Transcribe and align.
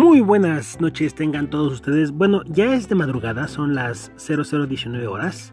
Muy 0.00 0.22
buenas 0.22 0.80
noches 0.80 1.14
tengan 1.14 1.50
todos 1.50 1.74
ustedes. 1.74 2.10
Bueno, 2.10 2.40
ya 2.46 2.74
es 2.74 2.88
de 2.88 2.94
madrugada, 2.94 3.48
son 3.48 3.74
las 3.74 4.10
0019 4.16 5.06
horas. 5.06 5.52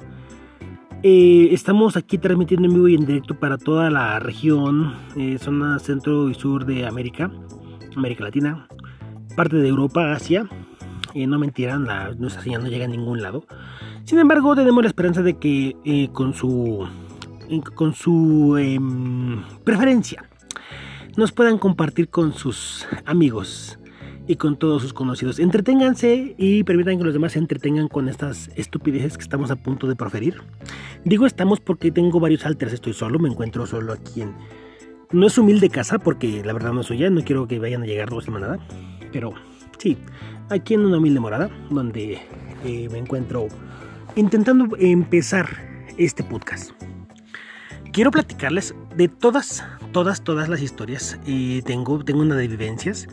Eh, 1.04 1.50
estamos 1.52 1.98
aquí 1.98 2.18
transmitiendo 2.18 2.66
en 2.70 2.74
vivo 2.74 2.88
y 2.88 2.96
en 2.96 3.06
directo 3.06 3.38
para 3.38 3.58
toda 3.58 3.90
la 3.90 4.20
región, 4.20 4.96
eh, 5.18 5.38
zona 5.38 5.80
centro 5.80 6.30
y 6.30 6.34
sur 6.34 6.66
de 6.66 6.88
América, 6.88 7.30
América 7.98 8.24
Latina, 8.24 8.70
parte 9.36 9.58
de 9.58 9.68
Europa, 9.68 10.14
Asia. 10.14 10.48
Eh, 11.14 11.28
no 11.28 11.40
mentirán, 11.40 11.84
la, 11.84 12.14
nuestra 12.14 12.42
señal 12.42 12.64
no 12.64 12.70
llega 12.70 12.86
a 12.86 12.88
ningún 12.88 13.22
lado. 13.22 13.44
Sin 14.06 14.18
embargo, 14.18 14.56
tenemos 14.56 14.82
la 14.82 14.88
esperanza 14.88 15.24
de 15.24 15.38
que 15.38 16.10
con 16.14 16.34
su, 16.34 16.88
con 17.76 17.94
su 17.94 18.56
em, 18.58 19.44
preferencia 19.66 20.24
nos 21.18 21.34
puedan 21.34 21.58
compartir 21.58 22.08
con 22.08 22.32
sus 22.32 22.88
amigos 23.06 23.78
y 24.28 24.36
con 24.36 24.58
todos 24.58 24.82
sus 24.82 24.94
conocidos. 24.94 25.40
Entreténganse 25.40 26.36
y 26.38 26.64
permitan 26.64 26.98
que 26.98 27.04
los 27.04 27.14
demás 27.14 27.34
se 27.34 27.40
entretengan 27.40 27.88
con 27.88 28.10
estas 28.10 28.50
estupideces 28.56 29.18
que 29.18 29.24
estamos 29.24 29.52
a 29.52 29.56
punto 29.56 29.88
de 29.88 29.96
proferir. 29.96 30.42
Digo 31.06 31.26
estamos 31.26 31.60
porque 31.60 31.92
tengo 31.92 32.20
varios 32.20 32.46
alters, 32.46 32.74
estoy 32.74 32.94
solo, 32.94 33.20
me 33.20 33.30
encuentro 33.30 33.66
solo 33.66 33.94
aquí 33.94 34.22
en... 34.22 34.36
No 35.12 35.28
es 35.28 35.38
humilde 35.38 35.70
casa 35.70 36.00
porque 36.00 36.44
la 36.44 36.52
verdad 36.52 36.74
no 36.74 36.84
soy 36.84 36.98
ya, 36.98 37.10
no 37.10 37.24
quiero 37.24 37.48
que 37.48 37.60
vayan 37.60 37.82
a 37.82 37.86
llegar 37.86 38.10
dos 38.10 38.26
semanas, 38.26 38.60
pero 39.14 39.34
sí, 39.78 39.98
aquí 40.50 40.74
en 40.74 40.86
una 40.86 40.98
humilde 40.98 41.22
morada 41.22 41.50
donde 41.70 42.20
eh, 42.66 42.90
me 42.92 42.98
encuentro 42.98 43.48
intentando 44.18 44.76
empezar 44.78 45.48
este 45.98 46.24
podcast. 46.24 46.72
Quiero 47.94 48.12
platicarles 48.12 48.76
de 48.96 49.08
todas, 49.08 49.64
todas, 49.92 50.24
todas 50.24 50.50
las 50.50 50.62
historias. 50.62 51.20
y 51.26 51.62
tengo, 51.64 52.04
tengo 52.04 52.22
una 52.22 52.36
de 52.36 52.48
vivencias 52.48 53.08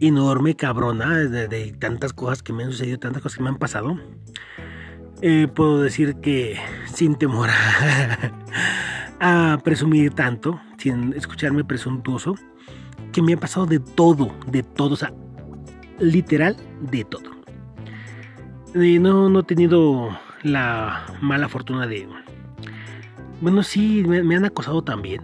enorme, 0.00 0.54
cabrona, 0.56 1.16
de, 1.16 1.74
tantas 1.78 2.12
cosas 2.12 2.42
que 2.42 2.52
me 2.52 2.64
han 2.64 2.72
sucedido, 2.72 2.98
tantas 2.98 3.22
cosas 3.22 3.38
que 3.38 3.42
me 3.42 3.48
han 3.50 3.58
pasado. 3.58 3.98
Eh, 5.22 5.48
puedo 5.54 5.80
decir 5.80 6.16
que 6.16 6.58
sin 6.92 7.16
temor 7.16 7.48
a, 9.20 9.58
presumir 9.62 10.12
tanto, 10.12 10.60
sin 10.78 11.12
escucharme 11.14 11.64
presuntuoso, 11.64 12.34
que 13.12 13.22
me 13.22 13.34
ha 13.34 13.36
pasado 13.36 13.66
de 13.66 13.78
todo, 13.78 14.34
de 14.46 14.62
todo, 14.62 14.94
o 14.94 14.96
sea, 14.96 15.12
literal 15.98 16.56
de 16.80 17.04
todo. 17.04 17.30
Eh, 18.74 18.98
no, 18.98 19.28
no 19.28 19.40
he 19.40 19.44
tenido 19.44 20.10
la 20.42 21.06
mala 21.20 21.48
fortuna 21.48 21.86
de... 21.86 22.08
Bueno, 23.40 23.62
sí, 23.62 24.02
me, 24.06 24.36
han 24.36 24.44
acosado 24.44 24.82
también. 24.82 25.22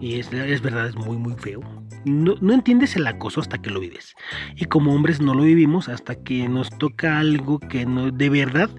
Y 0.00 0.20
es, 0.20 0.32
es 0.32 0.62
verdad, 0.62 0.88
es 0.88 0.96
muy, 0.96 1.16
muy 1.16 1.34
feo 1.34 1.60
no, 2.04 2.52
entiendes 2.52 2.96
el 2.96 3.06
acoso 3.06 3.40
hasta 3.40 3.58
que 3.58 3.70
lo 3.70 3.80
vives. 3.80 4.14
Y 4.56 4.64
como 4.66 4.94
hombres 4.94 5.20
no 5.20 5.34
lo 5.34 5.42
vivimos 5.42 5.88
hasta 5.88 6.16
que 6.16 6.48
nos 6.48 6.70
toca 6.78 7.18
algo 7.18 7.58
que 7.58 7.86
no, 7.86 8.10
de 8.10 8.30
verdad 8.30 8.70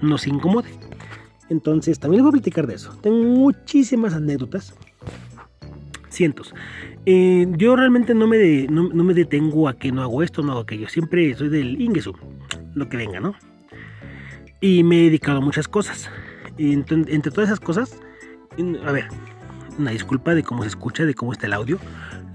nos 0.00 0.26
incomode. 0.26 0.70
Entonces, 1.48 1.98
también 1.98 2.18
les 2.18 2.24
voy 2.24 2.30
a 2.30 2.40
platicar 2.40 2.66
de 2.66 2.74
eso. 2.74 2.96
Tengo 3.00 3.22
muchísimas 3.22 4.14
anécdotas. 4.14 4.74
Cientos. 6.10 6.54
Eh, 7.06 7.46
yo 7.56 7.76
realmente 7.76 8.14
no 8.14 8.26
me, 8.26 8.66
no, 8.68 8.88
me 8.88 9.14
detengo 9.14 9.68
a 9.68 9.78
que 9.78 9.92
no 9.92 10.02
hago 10.02 10.22
esto, 10.22 10.42
no 10.42 10.52
hago 10.52 10.60
aquello. 10.62 10.88
Siempre 10.88 11.34
soy 11.34 11.48
del 11.48 11.80
Ingesu, 11.80 12.14
lo 12.74 12.88
que 12.88 12.96
venga, 12.96 13.20
¿no? 13.20 13.34
Y 14.60 14.82
me 14.82 15.00
he 15.00 15.02
dedicado 15.04 15.38
a 15.38 15.40
muchas 15.40 15.68
cosas. 15.68 16.10
Entre, 16.58 16.96
entre 17.14 17.30
todas 17.30 17.48
esas 17.48 17.60
cosas, 17.60 18.00
a 18.84 18.92
ver, 18.92 19.06
una 19.78 19.92
disculpa 19.92 20.34
de 20.34 20.42
cómo 20.42 20.62
se 20.62 20.68
escucha, 20.68 21.04
de 21.04 21.14
cómo 21.14 21.32
está 21.32 21.46
el 21.46 21.52
audio. 21.52 21.78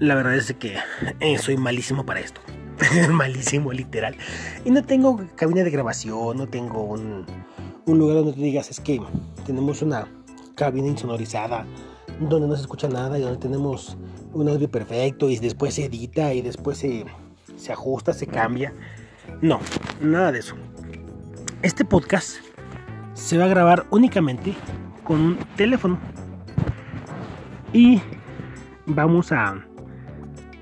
La 0.00 0.14
verdad 0.14 0.34
es 0.34 0.52
que 0.54 0.76
eh, 1.20 1.38
soy 1.38 1.56
malísimo 1.56 2.04
para 2.04 2.20
esto. 2.20 2.40
malísimo, 3.10 3.72
literal. 3.72 4.16
Y 4.64 4.70
no 4.70 4.82
tengo 4.84 5.20
cabina 5.36 5.62
de 5.62 5.70
grabación, 5.70 6.36
no 6.36 6.48
tengo 6.48 6.82
un, 6.82 7.26
lugar 7.86 8.16
donde 8.16 8.32
te 8.32 8.40
digas, 8.40 8.70
es 8.70 8.80
que 8.80 9.00
tenemos 9.46 9.82
una 9.82 10.08
cabina 10.54 10.88
insonorizada, 10.88 11.66
donde 12.18 12.48
no 12.48 12.54
se 12.56 12.62
escucha 12.62 12.88
nada 12.88 13.18
y 13.18 13.22
donde 13.22 13.38
tenemos 13.38 13.96
un 14.32 14.48
audio 14.48 14.68
perfecto 14.68 15.30
y 15.30 15.38
después 15.38 15.74
se 15.74 15.84
edita 15.84 16.32
y 16.34 16.42
después 16.42 16.78
se, 16.78 17.04
se 17.56 17.72
ajusta, 17.72 18.12
se 18.12 18.26
cambia. 18.26 18.72
No, 19.40 19.60
nada 20.00 20.32
de 20.32 20.40
eso. 20.40 20.56
Este 21.62 21.84
podcast 21.84 22.36
se 23.14 23.38
va 23.38 23.44
a 23.44 23.48
grabar 23.48 23.86
únicamente 23.90 24.54
con 25.04 25.20
un 25.20 25.38
teléfono. 25.56 25.98
Y 27.74 28.00
vamos 28.86 29.32
a 29.32 29.56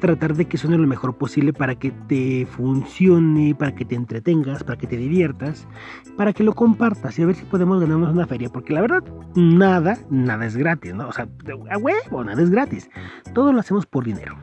tratar 0.01 0.35
de 0.35 0.47
que 0.47 0.57
suene 0.57 0.79
lo 0.79 0.87
mejor 0.87 1.15
posible 1.15 1.53
para 1.53 1.75
que 1.75 1.91
te 2.09 2.47
funcione, 2.47 3.55
para 3.55 3.75
que 3.75 3.85
te 3.85 3.95
entretengas, 3.95 4.65
para 4.65 4.79
que 4.79 4.87
te 4.87 4.97
diviertas, 4.97 5.69
para 6.17 6.33
que 6.33 6.43
lo 6.43 6.55
compartas 6.55 7.19
y 7.19 7.23
a 7.23 7.27
ver 7.27 7.37
si 7.37 7.45
podemos 7.45 7.83
ganarnos 7.83 8.15
una 8.15 8.27
feria, 8.27 8.49
porque 8.49 8.73
la 8.73 8.81
verdad, 8.81 9.05
nada, 9.37 9.99
nada 10.09 10.47
es 10.47 10.57
gratis, 10.57 10.95
¿no? 10.95 11.07
O 11.07 11.13
sea, 11.13 11.29
a 11.71 11.77
huevo, 11.77 12.25
nada 12.25 12.43
es 12.43 12.49
gratis. 12.49 12.89
Todo 13.35 13.53
lo 13.53 13.61
hacemos 13.61 13.85
por 13.85 14.05
dinero. 14.05 14.35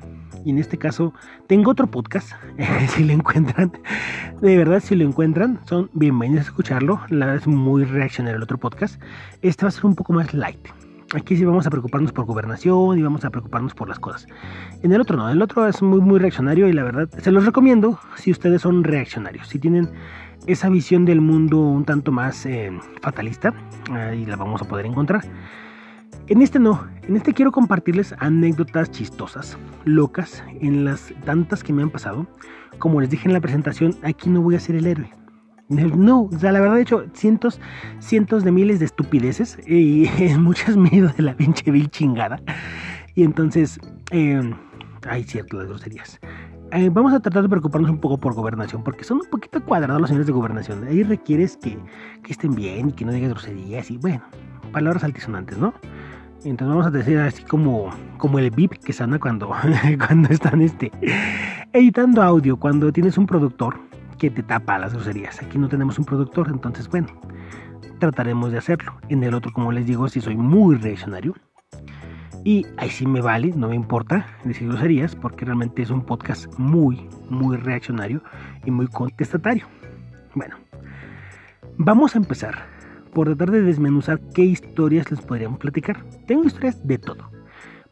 Y 0.45 0.51
en 0.51 0.59
este 0.59 0.77
caso, 0.77 1.11
tengo 1.47 1.71
otro 1.71 1.87
podcast, 1.87 2.33
si 2.89 3.03
lo 3.03 3.13
encuentran, 3.13 3.71
de 4.41 4.57
verdad, 4.57 4.79
si 4.79 4.95
lo 4.95 5.05
encuentran, 5.05 5.59
son 5.65 5.89
bienvenidos 5.93 6.45
a 6.45 6.49
escucharlo. 6.49 7.01
La 7.09 7.25
verdad 7.25 7.41
es 7.41 7.47
muy 7.47 7.83
reaccionario 7.83 8.37
el 8.37 8.43
otro 8.43 8.59
podcast. 8.59 9.01
Este 9.41 9.65
va 9.65 9.69
a 9.69 9.71
ser 9.71 9.87
un 9.87 9.95
poco 9.95 10.13
más 10.13 10.35
light 10.35 10.69
Aquí 11.15 11.35
sí 11.35 11.43
vamos 11.43 11.65
a 11.65 11.71
preocuparnos 11.71 12.11
por 12.11 12.25
gobernación 12.25 12.99
y 12.99 13.01
vamos 13.01 13.25
a 13.25 13.31
preocuparnos 13.31 13.73
por 13.73 13.89
las 13.89 13.97
cosas. 13.97 14.27
En 14.83 14.91
el 14.91 15.01
otro 15.01 15.17
no, 15.17 15.27
el 15.29 15.41
otro 15.41 15.67
es 15.67 15.81
muy 15.81 16.01
muy 16.01 16.19
reaccionario 16.19 16.67
y 16.67 16.73
la 16.73 16.83
verdad 16.83 17.09
se 17.17 17.31
los 17.31 17.45
recomiendo 17.45 17.99
si 18.15 18.29
ustedes 18.29 18.61
son 18.61 18.83
reaccionarios, 18.83 19.47
si 19.47 19.57
tienen 19.57 19.89
esa 20.45 20.69
visión 20.69 21.05
del 21.05 21.19
mundo 21.19 21.59
un 21.59 21.83
tanto 21.83 22.11
más 22.11 22.45
eh, 22.45 22.71
fatalista, 23.01 23.53
ahí 23.91 24.25
la 24.25 24.35
vamos 24.35 24.61
a 24.61 24.67
poder 24.67 24.85
encontrar. 24.85 25.23
En 26.27 26.43
este 26.43 26.59
no, 26.59 26.87
en 27.01 27.17
este 27.17 27.33
quiero 27.33 27.51
compartirles 27.51 28.13
anécdotas 28.19 28.91
chistosas, 28.91 29.57
locas, 29.85 30.43
en 30.61 30.85
las 30.85 31.11
tantas 31.25 31.63
que 31.63 31.73
me 31.73 31.81
han 31.81 31.89
pasado. 31.89 32.27
Como 32.77 33.01
les 33.01 33.09
dije 33.09 33.27
en 33.27 33.33
la 33.33 33.41
presentación, 33.41 33.95
aquí 34.03 34.29
no 34.29 34.41
voy 34.41 34.55
a 34.55 34.59
ser 34.59 34.75
el 34.75 34.85
héroe. 34.85 35.09
No, 35.69 36.23
o 36.23 36.39
sea, 36.39 36.51
la 36.51 36.59
verdad 36.59 36.79
he 36.79 36.81
hecho 36.81 37.05
cientos, 37.13 37.61
cientos 37.99 38.43
de 38.43 38.51
miles 38.51 38.79
de 38.79 38.85
estupideces 38.85 39.59
y 39.67 40.09
muchas 40.39 40.75
me 40.75 40.89
he 40.89 40.95
ido 40.95 41.09
de 41.09 41.23
la 41.23 41.35
pinche 41.35 41.69
vil 41.69 41.89
chingada. 41.91 42.41
Y 43.13 43.23
entonces, 43.23 43.79
eh, 44.11 44.51
hay 45.07 45.23
ciertas 45.23 45.67
groserías. 45.67 46.19
Eh, 46.71 46.89
vamos 46.91 47.13
a 47.13 47.19
tratar 47.19 47.43
de 47.43 47.49
preocuparnos 47.49 47.89
un 47.91 47.99
poco 47.99 48.19
por 48.19 48.33
gobernación, 48.33 48.83
porque 48.83 49.03
son 49.03 49.19
un 49.19 49.29
poquito 49.29 49.63
cuadrados 49.63 50.01
los 50.01 50.09
señores 50.09 50.27
de 50.27 50.33
gobernación. 50.33 50.87
Ahí 50.87 51.03
requieres 51.03 51.57
que, 51.57 51.77
que 52.23 52.31
estén 52.31 52.55
bien 52.55 52.89
y 52.89 52.91
que 52.93 53.05
no 53.05 53.11
digas 53.11 53.29
groserías 53.31 53.91
y 53.91 53.97
bueno, 53.97 54.21
palabras 54.71 55.03
altisonantes, 55.03 55.57
¿no? 55.57 55.73
Entonces 56.43 56.67
vamos 56.67 56.85
a 56.85 56.91
decir 56.91 57.17
así 57.17 57.43
como, 57.43 57.89
como 58.17 58.39
el 58.39 58.49
VIP 58.49 58.73
que 58.83 58.93
sana 58.93 59.19
cuando, 59.19 59.51
cuando 60.07 60.29
están 60.29 60.61
este, 60.61 60.91
editando 61.73 62.21
audio, 62.21 62.57
cuando 62.57 62.91
tienes 62.91 63.17
un 63.17 63.25
productor 63.25 63.77
que 64.19 64.29
te 64.29 64.43
tapa 64.43 64.77
las 64.77 64.93
groserías. 64.93 65.41
Aquí 65.41 65.57
no 65.57 65.69
tenemos 65.69 65.97
un 65.97 66.05
productor, 66.05 66.49
entonces 66.49 66.87
bueno, 66.87 67.07
trataremos 67.99 68.51
de 68.51 68.59
hacerlo. 68.59 68.93
En 69.09 69.23
el 69.23 69.33
otro, 69.33 69.51
como 69.51 69.71
les 69.71 69.85
digo, 69.85 70.07
si 70.09 70.21
soy 70.21 70.35
muy 70.35 70.75
reaccionario. 70.75 71.33
Y 72.45 72.65
ahí 72.77 72.89
sí 72.89 73.05
me 73.05 73.21
vale, 73.21 73.53
no 73.55 73.69
me 73.69 73.75
importa 73.75 74.27
decir 74.43 74.67
groserías, 74.67 75.15
porque 75.15 75.45
realmente 75.45 75.81
es 75.81 75.89
un 75.89 76.05
podcast 76.05 76.47
muy, 76.57 77.09
muy 77.29 77.57
reaccionario 77.57 78.21
y 78.65 78.71
muy 78.71 78.87
contestatario. 78.87 79.65
Bueno, 80.35 80.55
vamos 81.77 82.15
a 82.15 82.19
empezar 82.19 82.65
por 83.13 83.27
tratar 83.27 83.51
de 83.51 83.61
desmenuzar 83.61 84.19
qué 84.33 84.43
historias 84.43 85.09
les 85.11 85.21
podríamos 85.21 85.59
platicar. 85.59 86.05
Tengo 86.27 86.43
historias 86.43 86.85
de 86.87 86.97
todo 86.97 87.38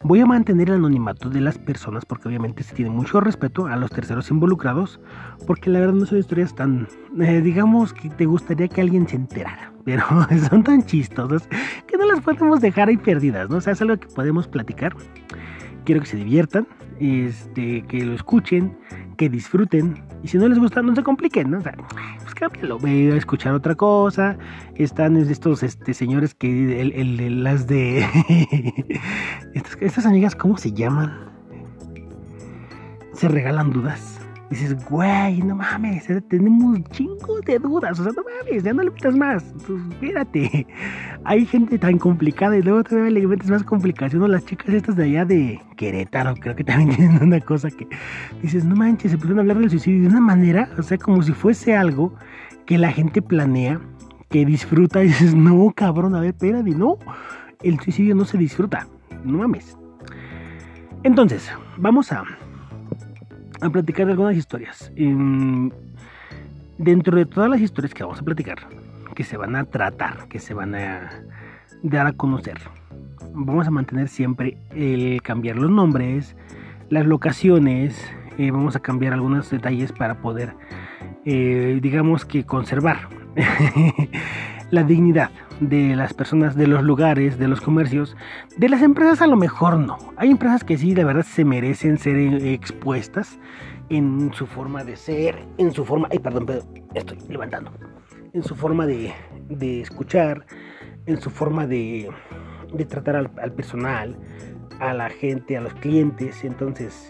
Voy 0.03 0.19
a 0.19 0.28
mantener 0.28 0.70
el 0.70 0.76
anonimato 0.76 1.28
de 1.28 1.41
las 1.41 1.58
personas 1.58 2.05
porque 2.05 2.28
obviamente 2.28 2.61
se 2.61 2.76
tiene 2.76 2.91
mucho 2.91 3.20
respeto 3.20 3.66
a 3.66 3.76
los 3.76 3.90
terceros 3.90 4.29
involucrados, 4.29 4.99
porque 5.47 5.72
la 5.72 5.79
verdad 5.79 5.96
no 5.96 6.05
son 6.05 6.20
historias 6.20 6.53
tan, 6.53 6.88
eh, 7.20 7.41
digamos 7.41 7.94
que 7.94 8.09
te 8.11 8.28
gustaría 8.28 8.67
que 8.67 8.82
alguien 8.82 9.08
se 9.08 9.16
enterara, 9.16 9.73
pero 9.85 10.05
son 10.49 10.64
tan 10.64 10.85
chistosas 10.85 11.49
que 11.88 11.97
no 11.97 12.05
las 12.05 12.22
podemos 12.22 12.61
dejar 12.61 12.90
ahí 12.90 12.97
perdidas, 12.97 13.49
¿no? 13.49 13.58
O 13.58 13.61
sea, 13.61 13.73
es 13.73 13.82
algo 13.82 13.97
que 13.97 14.08
podemos 14.08 14.47
platicar. 14.47 14.96
Quiero 15.87 16.01
que 16.01 16.07
se 16.07 16.17
diviertan, 16.17 16.67
este, 16.99 17.81
que 17.84 18.03
lo 18.03 18.13
escuchen, 18.13 18.78
que 19.16 19.29
disfruten. 19.29 20.03
Y 20.22 20.28
si 20.28 20.37
no 20.37 20.49
les 20.49 20.59
gusta, 20.59 20.81
no 20.81 20.93
se 20.93 21.01
compliquen, 21.01 21.49
¿no? 21.49 21.59
O 21.59 21.61
sea, 21.61 21.78
pues 22.22 22.35
cámbialo, 22.35 22.78
voy 22.78 23.09
a 23.09 23.16
escuchar 23.16 23.53
otra 23.53 23.73
cosa. 23.73 24.37
Están 24.75 25.16
estos 25.16 25.63
este, 25.63 25.93
señores 25.93 26.35
que, 26.35 26.81
el, 26.81 27.41
las 27.41 27.67
de... 27.67 28.05
estas, 29.53 29.78
estas 29.79 30.05
amigas, 30.05 30.35
¿cómo 30.35 30.57
se 30.57 30.73
llaman? 30.73 31.29
Se 33.13 33.29
regalan 33.29 33.72
dudas. 33.72 34.16
Dices, 34.49 34.76
güey, 34.85 35.41
no 35.41 35.55
mames, 35.55 36.08
tenemos 36.29 36.82
chingos 36.91 37.41
de 37.41 37.59
dudas, 37.59 37.99
o 37.99 38.03
sea, 38.03 38.14
no 38.14 38.23
mames, 38.23 38.64
ya 38.64 38.73
no 38.73 38.84
le 38.84 38.91
metas 38.91 39.16
más, 39.16 39.44
pues, 39.66 39.82
espérate. 39.91 40.67
Hay 41.26 41.46
gente 41.46 41.78
tan 41.78 41.97
complicada 41.97 42.58
y 42.58 42.61
luego 42.61 42.84
todavía 42.84 43.11
le 43.11 43.28
metes 43.28 43.49
más 43.49 43.64
complicaciones. 43.64 44.29
Las 44.29 44.46
chicas 44.46 44.70
estas 44.70 44.96
de 44.96 45.03
allá 45.03 45.26
de 45.26 45.61
Querétaro, 45.76 46.35
creo 46.35 46.55
que 46.55 46.64
también 46.64 46.90
tienen 46.96 47.22
una 47.22 47.40
cosa 47.41 47.70
que 47.70 47.88
dices, 48.41 48.64
no 48.64 48.76
manches, 48.76 49.11
se 49.11 49.17
pusieron 49.17 49.40
a 49.40 49.41
hablar 49.41 49.59
del 49.59 49.70
suicidio 49.70 50.03
de 50.03 50.08
una 50.08 50.22
manera, 50.22 50.70
o 50.78 50.84
sea, 50.84 50.97
como 50.97 51.22
si 51.22 51.34
fuese 51.34 51.76
algo 51.76 52.14
que 52.66 52.78
la 52.78 52.91
gente 52.91 53.22
planea, 53.22 53.79
que 54.29 54.46
disfruta, 54.46 55.03
y 55.03 55.08
dices, 55.08 55.35
no, 55.35 55.72
cabrón, 55.76 56.16
a 56.16 56.22
ver, 56.22 56.29
espérate, 56.29 56.72
no, 56.72 56.97
el 57.64 57.79
suicidio 57.79 58.16
no 58.16 58.26
se 58.26 58.38
disfruta, 58.38 58.88
no 59.23 59.40
mames. 59.40 59.78
Entonces, 61.03 61.50
vamos 61.78 62.11
a 62.11 62.23
a 63.61 63.69
platicar 63.69 64.09
algunas 64.09 64.35
historias. 64.35 64.91
dentro 66.77 67.17
de 67.17 67.25
todas 67.25 67.49
las 67.49 67.59
historias 67.59 67.93
que 67.93 68.03
vamos 68.03 68.19
a 68.19 68.23
platicar, 68.23 68.57
que 69.15 69.23
se 69.23 69.35
van 69.35 69.55
a 69.55 69.65
tratar, 69.65 70.27
que 70.27 70.39
se 70.39 70.53
van 70.53 70.75
a 70.75 71.09
dar 71.81 72.07
a 72.07 72.13
conocer, 72.13 72.57
vamos 73.33 73.67
a 73.67 73.71
mantener 73.71 74.07
siempre 74.07 74.57
el 74.71 75.21
cambiar 75.23 75.55
los 75.55 75.71
nombres, 75.71 76.35
las 76.89 77.05
locaciones, 77.05 77.99
eh, 78.37 78.51
vamos 78.51 78.75
a 78.75 78.79
cambiar 78.79 79.13
algunos 79.13 79.49
detalles 79.49 79.91
para 79.91 80.21
poder, 80.21 80.53
eh, 81.25 81.79
digamos 81.81 82.25
que 82.25 82.45
conservar 82.45 83.09
la 84.69 84.83
dignidad 84.83 85.31
de 85.59 85.95
las 85.95 86.13
personas, 86.13 86.55
de 86.55 86.67
los 86.67 86.83
lugares, 86.83 87.37
de 87.37 87.47
los 87.47 87.61
comercios, 87.61 88.15
de 88.57 88.69
las 88.69 88.81
empresas 88.81 89.21
a 89.21 89.27
lo 89.27 89.35
mejor 89.35 89.77
no. 89.77 89.97
Hay 90.17 90.29
empresas 90.29 90.63
que 90.63 90.77
sí, 90.77 90.93
de 90.93 91.03
verdad, 91.03 91.23
se 91.23 91.45
merecen 91.45 91.97
ser 91.97 92.17
expuestas 92.45 93.39
en 93.89 94.31
su 94.33 94.45
forma 94.45 94.83
de 94.83 94.95
ser, 94.95 95.45
en 95.57 95.71
su 95.71 95.85
forma, 95.85 96.07
ay, 96.11 96.19
perdón, 96.19 96.45
pero 96.45 96.61
estoy 96.93 97.17
levantando, 97.29 97.71
en 98.33 98.43
su 98.43 98.55
forma 98.55 98.85
de, 98.85 99.13
de 99.49 99.81
escuchar, 99.81 100.45
en 101.05 101.19
su 101.19 101.29
forma 101.29 101.65
de, 101.65 102.09
de 102.73 102.85
tratar 102.85 103.15
al 103.15 103.53
personal, 103.53 104.17
a 104.79 104.93
la 104.93 105.09
gente, 105.09 105.57
a 105.57 105.61
los 105.61 105.73
clientes. 105.75 106.43
Entonces, 106.43 107.09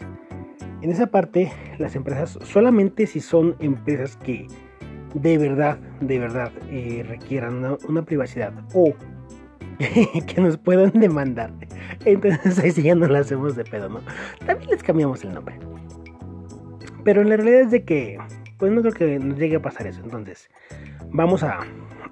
en 0.81 0.91
esa 0.91 1.07
parte, 1.07 1.51
las 1.79 1.95
empresas 1.95 2.37
solamente 2.43 3.07
si 3.07 3.19
son 3.19 3.55
empresas 3.59 4.17
que 4.17 4.47
de 5.21 5.37
verdad, 5.37 5.77
de 6.01 6.19
verdad 6.19 6.51
eh, 6.69 7.05
requieran 7.07 7.77
una, 7.87 8.01
privacidad 8.03 8.53
o 8.73 8.93
que 10.27 10.41
nos 10.41 10.57
puedan 10.57 10.91
demandar. 10.91 11.51
Entonces 12.05 12.59
ahí 12.59 12.71
sí 12.71 12.83
ya 12.83 12.95
no 12.95 13.07
la 13.07 13.19
hacemos 13.19 13.55
de 13.55 13.63
pedo, 13.63 13.89
¿no? 13.89 14.01
También 14.45 14.71
les 14.71 14.83
cambiamos 14.83 15.23
el 15.23 15.33
nombre. 15.33 15.59
Pero 17.03 17.23
la 17.23 17.37
realidad 17.37 17.61
es 17.61 17.71
de 17.71 17.83
que, 17.83 18.17
pues 18.57 18.71
no 18.71 18.81
creo 18.81 18.93
que 18.93 19.19
nos 19.19 19.37
llegue 19.37 19.55
a 19.55 19.61
pasar 19.61 19.87
eso. 19.87 20.01
Entonces, 20.03 20.49
vamos 21.09 21.43
a, 21.43 21.59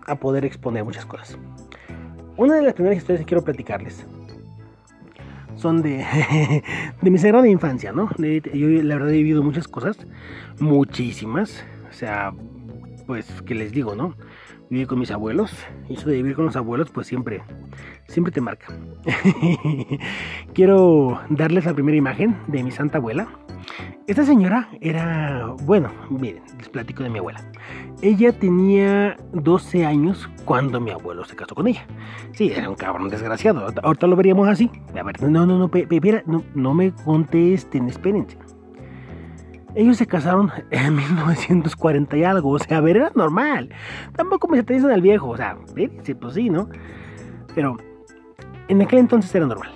a 0.06 0.16
poder 0.16 0.46
exponer 0.46 0.84
muchas 0.84 1.06
cosas. 1.06 1.38
Una 2.38 2.56
de 2.56 2.64
las 2.64 2.74
primeras 2.74 2.98
historias 2.98 3.22
que 3.22 3.26
quiero 3.26 3.44
platicarles 3.44 4.06
son 5.56 5.82
de, 5.82 6.06
de 7.02 7.12
mi 7.12 7.18
sagrada 7.18 7.48
infancia, 7.48 7.92
¿no? 7.92 8.10
yo 8.18 8.68
la 8.84 8.96
verdad 8.96 9.10
he 9.10 9.18
vivido 9.18 9.42
muchas 9.42 9.68
cosas, 9.68 9.98
muchísimas. 10.60 11.66
O 11.90 11.94
sea, 11.94 12.34
pues, 13.06 13.42
¿qué 13.44 13.56
les 13.56 13.72
digo, 13.72 13.96
no? 13.96 14.16
Viví 14.70 14.86
con 14.86 15.00
mis 15.00 15.12
abuelos. 15.12 15.52
Eso 15.90 16.10
de 16.10 16.18
vivir 16.18 16.36
con 16.36 16.46
los 16.46 16.56
abuelos, 16.56 16.90
pues 16.90 17.08
siempre, 17.08 17.44
siempre 18.08 18.32
te 18.32 18.42
marca. 18.42 18.68
Quiero 20.54 21.22
darles 21.30 21.66
la 21.66 21.74
primera 21.74 21.98
imagen 21.98 22.38
de 22.48 22.64
mi 22.64 22.72
santa 22.72 22.98
abuela. 22.98 23.28
Esta 24.08 24.24
señora 24.24 24.70
era, 24.82 25.56
bueno, 25.64 25.92
miren, 26.10 26.44
les 26.58 26.70
platico 26.70 27.04
de 27.04 27.10
mi 27.10 27.20
abuela. 27.20 27.44
Ella 28.02 28.32
tenía 28.38 29.18
12 29.34 29.86
años 29.86 30.30
cuando 30.46 30.80
mi 30.80 30.92
abuelo 30.92 31.26
se 31.26 31.36
casó 31.36 31.56
con 31.56 31.68
ella. 31.68 31.86
Sí, 32.34 32.52
era 32.52 32.70
un 32.70 32.76
cabrón 32.76 33.10
desgraciado. 33.10 33.68
Ahorita 33.82 34.08
lo 34.08 34.16
veríamos 34.16 34.48
así. 34.48 34.70
A 34.98 35.04
ver, 35.04 35.22
no, 35.22 35.46
no, 35.46 35.58
no, 35.58 35.68
no, 35.68 36.44
no 36.54 36.74
me 36.74 36.92
contesten, 36.94 37.90
espérense. 37.90 38.38
Ellos 39.76 39.98
se 39.98 40.08
casaron 40.08 40.52
en 40.72 40.96
1940 40.96 42.18
y 42.18 42.24
algo, 42.24 42.52
o 42.52 42.60
sea, 42.60 42.78
a 42.78 42.82
ver, 42.82 42.96
era 42.96 43.12
normal. 43.14 43.70
Tampoco 44.16 44.48
me 44.48 44.62
dicen 44.62 44.90
al 44.90 45.02
viejo, 45.02 45.30
o 45.30 45.38
sea, 45.38 45.58
pues 46.20 46.34
sí, 46.34 46.50
¿no? 46.50 46.70
Pero 47.54 47.76
en 48.70 48.82
aquel 48.82 49.00
entonces 49.00 49.36
era 49.36 49.46
normal. 49.46 49.72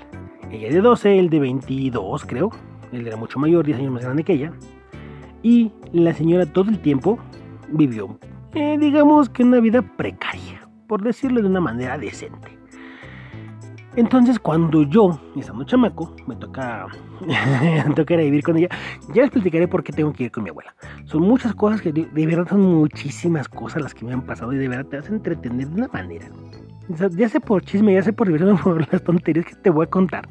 Ella 0.50 0.70
de 0.70 0.82
12, 0.82 1.20
él 1.20 1.30
de 1.30 1.40
22, 1.40 2.26
creo. 2.26 2.50
Él 2.92 3.06
era 3.06 3.18
mucho 3.18 3.40
mayor, 3.40 3.66
10 3.66 3.80
años 3.80 3.92
más 3.92 4.04
grande 4.04 4.24
que 4.24 4.34
ella. 4.34 4.54
Y 5.44 5.72
la 5.92 6.14
señora 6.14 6.46
todo 6.46 6.70
el 6.70 6.80
tiempo 6.80 7.20
vivió, 7.70 8.18
eh, 8.56 8.78
digamos 8.80 9.30
que 9.30 9.44
una 9.44 9.60
vida 9.60 9.82
precaria, 9.82 10.68
por 10.88 11.02
decirlo 11.04 11.42
de 11.42 11.48
una 11.48 11.62
manera 11.62 11.98
decente. 11.98 12.59
Entonces, 14.00 14.40
cuando 14.40 14.84
yo, 14.84 15.20
estando 15.36 15.66
chamaco, 15.66 16.16
me 16.26 16.34
toca, 16.38 16.88
me 17.86 17.94
toca 17.94 18.14
ir 18.14 18.20
a 18.22 18.24
vivir 18.24 18.44
con 18.44 18.56
ella, 18.56 18.70
ya 19.14 19.24
les 19.24 19.30
platicaré 19.30 19.68
por 19.68 19.84
qué 19.84 19.92
tengo 19.92 20.14
que 20.14 20.24
ir 20.24 20.32
con 20.32 20.46
mi 20.46 20.52
abuela. 20.52 20.74
Son 21.04 21.22
muchas 21.22 21.54
cosas 21.54 21.82
que 21.82 21.92
de, 21.92 22.26
verdad 22.26 22.48
son 22.48 22.62
muchísimas 22.62 23.50
cosas 23.50 23.82
las 23.82 23.94
que 23.94 24.06
me 24.06 24.14
han 24.14 24.22
pasado 24.22 24.54
y 24.54 24.58
de 24.58 24.70
verdad 24.70 24.86
te 24.86 24.98
a 25.00 25.14
entretener 25.14 25.68
de 25.68 25.82
una 25.82 25.90
manera. 25.90 26.30
ya 27.12 27.28
sé 27.28 27.42
por 27.42 27.62
chisme, 27.62 27.94
ya 27.94 28.02
sé 28.02 28.14
por 28.14 28.28
diversión, 28.28 28.58
por 28.64 28.90
las 28.90 29.04
tonterías 29.04 29.46
que 29.46 29.56
te 29.56 29.70
voy 29.70 29.86
a 29.86 29.90
contar. 29.90 30.30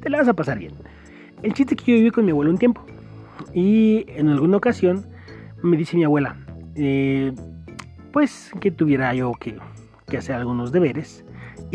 Te 0.00 0.10
la 0.10 0.18
vas 0.18 0.26
a 0.26 0.34
pasar 0.34 0.58
bien. 0.58 0.72
El 1.44 1.52
chiste 1.52 1.76
es 1.76 1.82
que 1.82 1.92
yo 1.92 1.98
viví 1.98 2.10
con 2.10 2.24
mi 2.24 2.32
abuelo 2.32 2.50
un 2.50 2.58
tiempo. 2.58 2.84
Y 3.54 4.06
en 4.08 4.28
alguna 4.28 4.56
ocasión 4.56 5.06
me 5.62 5.76
dice 5.76 5.96
mi 5.96 6.02
abuela, 6.02 6.36
eh, 6.74 7.32
pues 8.12 8.50
que 8.60 8.72
tuviera 8.72 9.14
yo 9.14 9.30
que, 9.38 9.56
que 10.08 10.16
hacer 10.16 10.34
algunos 10.34 10.72
deberes 10.72 11.23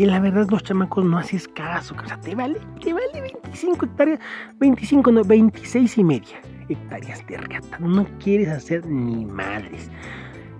y 0.00 0.06
la 0.06 0.18
verdad, 0.18 0.48
los 0.48 0.62
chamacos 0.62 1.04
no 1.04 1.18
haces 1.18 1.46
caso. 1.46 1.94
O 2.02 2.06
sea, 2.06 2.18
te 2.18 2.34
vale, 2.34 2.58
te 2.82 2.94
vale 2.94 3.20
25 3.20 3.84
hectáreas, 3.84 4.18
25, 4.58 5.12
no, 5.12 5.22
26 5.22 5.98
y 5.98 6.04
media 6.04 6.40
hectáreas 6.70 7.26
de 7.26 7.36
reata. 7.36 7.78
No 7.80 8.06
quieres 8.18 8.48
hacer 8.48 8.86
ni 8.86 9.26
madres. 9.26 9.90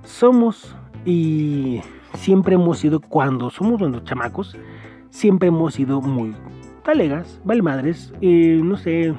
Somos 0.02 0.76
y 1.06 1.80
siempre 2.18 2.56
hemos 2.56 2.80
sido, 2.80 3.00
cuando 3.00 3.48
somos 3.48 3.80
los 3.80 4.04
chamacos, 4.04 4.58
siempre 5.08 5.48
hemos 5.48 5.72
sido 5.72 6.02
muy 6.02 6.36
talegas, 6.84 7.40
vale 7.42 7.62
madres, 7.62 8.12
eh, 8.20 8.60
no 8.62 8.76
sé, 8.76 9.14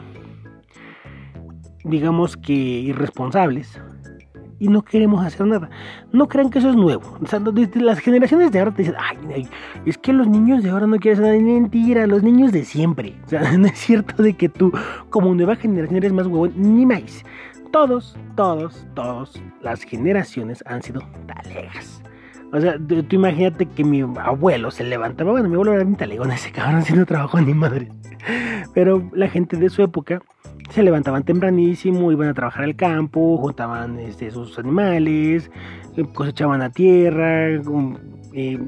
digamos 1.84 2.38
que 2.38 2.54
irresponsables 2.54 3.82
y 4.62 4.68
no 4.68 4.84
queremos 4.84 5.26
hacer 5.26 5.48
nada. 5.48 5.72
No 6.14 6.28
crean 6.28 6.52
que 6.52 6.60
eso 6.60 6.70
es 6.70 6.76
nuevo. 6.76 7.18
O 7.20 7.26
sea, 7.26 7.40
desde 7.40 7.82
las 7.82 7.98
generaciones 7.98 8.52
de 8.52 8.60
ahora 8.60 8.72
te 8.72 8.84
dicen, 8.84 8.96
ay, 9.00 9.50
es 9.88 9.98
que 9.98 10.14
los 10.14 10.28
niños 10.28 10.62
de 10.62 10.70
ahora 10.70 10.86
no 10.86 11.00
quieren 11.00 11.20
hacer 11.24 11.42
nada. 11.42 11.60
Mentira, 11.60 12.06
los 12.06 12.22
niños 12.22 12.52
de 12.52 12.64
siempre. 12.64 13.16
O 13.26 13.30
sea, 13.30 13.42
no 13.58 13.66
es 13.66 13.80
cierto 13.80 14.22
de 14.22 14.36
que 14.36 14.50
tú, 14.50 14.72
como 15.10 15.34
nueva 15.34 15.56
generación, 15.56 15.98
eres 15.98 16.14
más 16.14 16.28
huevón, 16.28 16.54
ni 16.56 16.86
más. 16.86 17.26
Todos, 17.72 18.16
todos, 18.36 18.86
todos, 18.94 19.42
las 19.64 19.82
generaciones 19.82 20.64
han 20.68 20.84
sido 20.84 21.02
talegas. 21.26 22.04
O 22.54 22.62
sea, 22.62 22.78
tú, 22.78 23.04
imagínate 23.16 23.66
que 23.66 23.84
mi 23.84 24.02
abuelo 24.02 24.70
se 24.70 24.84
levantaba. 24.84 25.32
Bueno, 25.32 25.50
mi 25.50 25.56
abuelo 25.56 25.74
era 25.74 25.84
un 25.84 25.96
talegón, 25.96 26.32
ese 26.34 26.52
cabrón, 26.52 26.84
si 26.84 26.94
no 26.94 27.08
trabajó 27.08 27.42
ni 27.42 27.56
madre. 27.56 27.90
Pero 28.76 29.10
la 29.12 29.28
gente 29.28 29.58
de 29.58 29.70
su 29.70 29.82
época 29.82 30.22
se 30.72 30.84
levantaban 30.84 31.24
tempranísimo, 31.24 32.12
iban 32.12 32.30
a 32.30 32.34
trabajar 32.34 32.64
al 32.64 32.76
campo, 32.76 33.38
juntaban 33.38 34.00
este, 34.00 34.32
sus 34.32 34.58
animales, 34.58 35.52
eh, 35.98 36.06
cosechaban 36.14 36.62
a 36.62 36.70
tierra, 36.70 37.50
eh, 38.34 38.60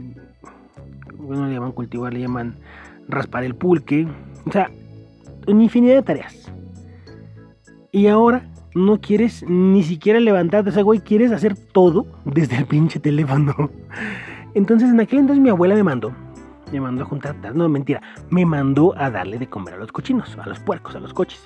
bueno, 1.17 1.47
le 1.47 1.53
llaman 1.53 1.71
cultivar, 1.71 2.13
le 2.13 2.21
llaman 2.21 2.55
raspar 3.07 3.43
el 3.43 3.55
pulque, 3.55 4.07
o 4.45 4.51
sea, 4.51 4.69
una 5.47 5.63
infinidad 5.63 5.95
de 5.95 6.03
tareas. 6.03 6.51
Y 7.91 8.07
ahora 8.07 8.49
no 8.75 8.99
quieres 8.99 9.45
ni 9.47 9.83
siquiera 9.83 10.19
levantarte, 10.19 10.71
o 10.71 10.73
sea, 10.73 10.83
güey, 10.83 10.99
quieres 10.99 11.31
hacer 11.31 11.55
todo 11.55 12.05
desde 12.25 12.57
el 12.57 12.65
pinche 12.65 12.99
teléfono. 12.99 13.69
Entonces, 14.55 14.89
en 14.89 14.99
aquel 14.99 15.19
entonces 15.19 15.41
mi 15.41 15.49
abuela 15.49 15.73
me 15.73 15.81
mandó, 15.81 16.13
me 16.71 16.79
mandó 16.79 17.01
a 17.01 17.05
juntar, 17.05 17.35
no, 17.55 17.67
mentira, 17.69 18.03
me 18.29 18.45
mandó 18.45 18.93
a 18.95 19.09
darle 19.09 19.39
de 19.39 19.47
comer 19.47 19.73
a 19.73 19.77
los 19.77 19.91
cochinos, 19.91 20.37
a 20.37 20.47
los 20.47 20.59
puercos, 20.59 20.95
a 20.95 20.99
los 20.99 21.11
coches. 21.11 21.43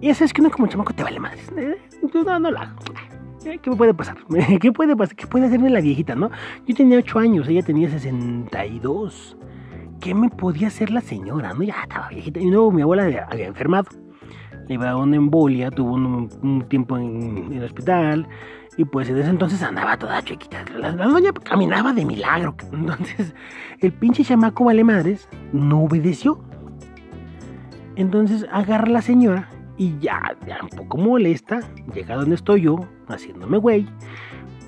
Y 0.00 0.10
es 0.10 0.32
que 0.32 0.40
uno 0.40 0.50
como 0.50 0.66
chamaco 0.68 0.92
te 0.92 1.02
vale 1.02 1.18
madres. 1.18 1.50
Eh, 1.56 1.76
no, 2.14 2.38
no 2.38 2.50
lo 2.50 2.58
hago. 2.58 2.76
Eh, 3.44 3.58
¿Qué 3.60 3.70
me 3.70 3.76
puede 3.76 3.94
pasar? 3.94 4.16
¿Qué 4.60 4.72
puede 4.72 4.96
pasar? 4.96 5.16
¿Qué 5.16 5.26
puede 5.26 5.46
hacerme 5.46 5.70
la 5.70 5.80
viejita, 5.80 6.14
no? 6.14 6.30
Yo 6.66 6.74
tenía 6.74 6.98
8 6.98 7.18
años, 7.18 7.48
ella 7.48 7.62
tenía 7.62 7.88
62. 7.90 9.36
¿Qué 10.00 10.14
me 10.14 10.28
podía 10.28 10.68
hacer 10.68 10.90
la 10.90 11.00
señora? 11.00 11.54
No, 11.54 11.62
ya 11.62 11.82
estaba 11.82 12.08
viejita. 12.08 12.40
Y 12.40 12.50
luego 12.50 12.70
mi 12.70 12.82
abuela 12.82 13.04
había, 13.04 13.46
enfermado. 13.46 13.88
Le 14.68 14.74
iba 14.74 14.90
a 14.90 14.96
una 14.96 15.16
embolia, 15.16 15.70
tuvo 15.70 15.94
un, 15.94 16.64
tiempo 16.68 16.96
en, 16.96 17.52
el 17.52 17.64
hospital. 17.64 18.28
Y 18.76 18.84
pues 18.84 19.12
desde 19.12 19.30
entonces 19.30 19.60
andaba 19.62 19.96
toda 19.98 20.22
chiquita. 20.22 20.64
La, 20.78 20.92
la, 20.92 21.06
doña 21.06 21.32
caminaba 21.32 21.92
de 21.92 22.04
milagro. 22.04 22.54
Entonces, 22.72 23.34
el 23.80 23.92
pinche 23.92 24.22
chamaco 24.22 24.64
vale 24.64 24.84
madres 24.84 25.28
no 25.52 25.82
obedeció. 25.82 26.38
Entonces 27.96 28.46
agarra 28.52 28.86
la 28.86 29.02
señora 29.02 29.48
Y 29.78 29.96
ya, 30.00 30.36
ya 30.46 30.58
un 30.60 30.68
poco 30.70 30.98
molesta, 30.98 31.60
llega 31.94 32.16
donde 32.16 32.34
estoy 32.34 32.62
yo, 32.62 32.80
haciéndome 33.06 33.58
güey. 33.58 33.86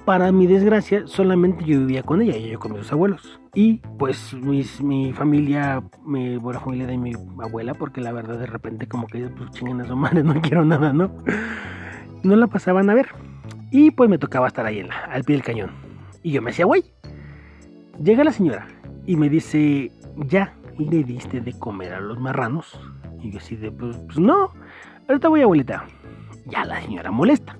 Para 0.04 0.32
mi 0.32 0.46
desgracia, 0.46 1.02
solamente 1.06 1.64
yo 1.64 1.80
vivía 1.80 2.02
con 2.02 2.22
ella, 2.22 2.36
y 2.36 2.50
yo 2.50 2.58
con 2.58 2.72
mis 2.72 2.90
abuelos. 2.90 3.40
Y 3.54 3.78
pues 3.98 4.32
mi 4.34 5.12
familia, 5.12 5.82
mi 6.04 6.36
buena 6.36 6.60
familia 6.60 6.86
de 6.86 6.96
mi 6.96 7.12
abuela, 7.42 7.74
porque 7.74 8.00
la 8.00 8.12
verdad 8.12 8.38
de 8.38 8.46
repente 8.46 8.86
como 8.86 9.08
que 9.08 9.28
pues 9.28 9.50
chingan 9.50 9.80
a 9.80 9.84
su 9.84 9.96
madre, 9.96 10.22
no 10.24 10.40
quiero 10.40 10.64
nada, 10.64 10.92
¿no? 10.92 11.12
No 12.22 12.36
la 12.36 12.46
pasaban 12.46 12.88
a 12.88 12.94
ver. 12.94 13.08
Y 13.72 13.90
pues 13.90 14.08
me 14.08 14.18
tocaba 14.18 14.46
estar 14.46 14.64
ahí 14.64 14.78
en 14.78 14.88
la, 14.88 14.96
al 15.04 15.24
pie 15.24 15.36
del 15.36 15.44
cañón. 15.44 15.70
Y 16.22 16.32
yo 16.32 16.42
me 16.42 16.50
hacía 16.50 16.66
güey. 16.66 16.84
Llega 18.02 18.24
la 18.24 18.32
señora 18.32 18.66
y 19.06 19.16
me 19.16 19.28
dice, 19.28 19.90
ya 20.16 20.54
le 20.78 21.02
diste 21.02 21.40
de 21.40 21.52
comer 21.58 21.94
a 21.94 22.00
los 22.00 22.18
marranos. 22.18 22.80
Y 23.22 23.32
yo 23.32 23.38
así 23.38 23.56
de, 23.56 23.70
pues, 23.70 23.96
pues 24.06 24.18
no, 24.18 24.52
ahorita 25.10 25.28
voy 25.28 25.42
abuelita. 25.42 25.84
Ya 26.46 26.64
la 26.64 26.80
señora 26.80 27.10
molesta. 27.10 27.56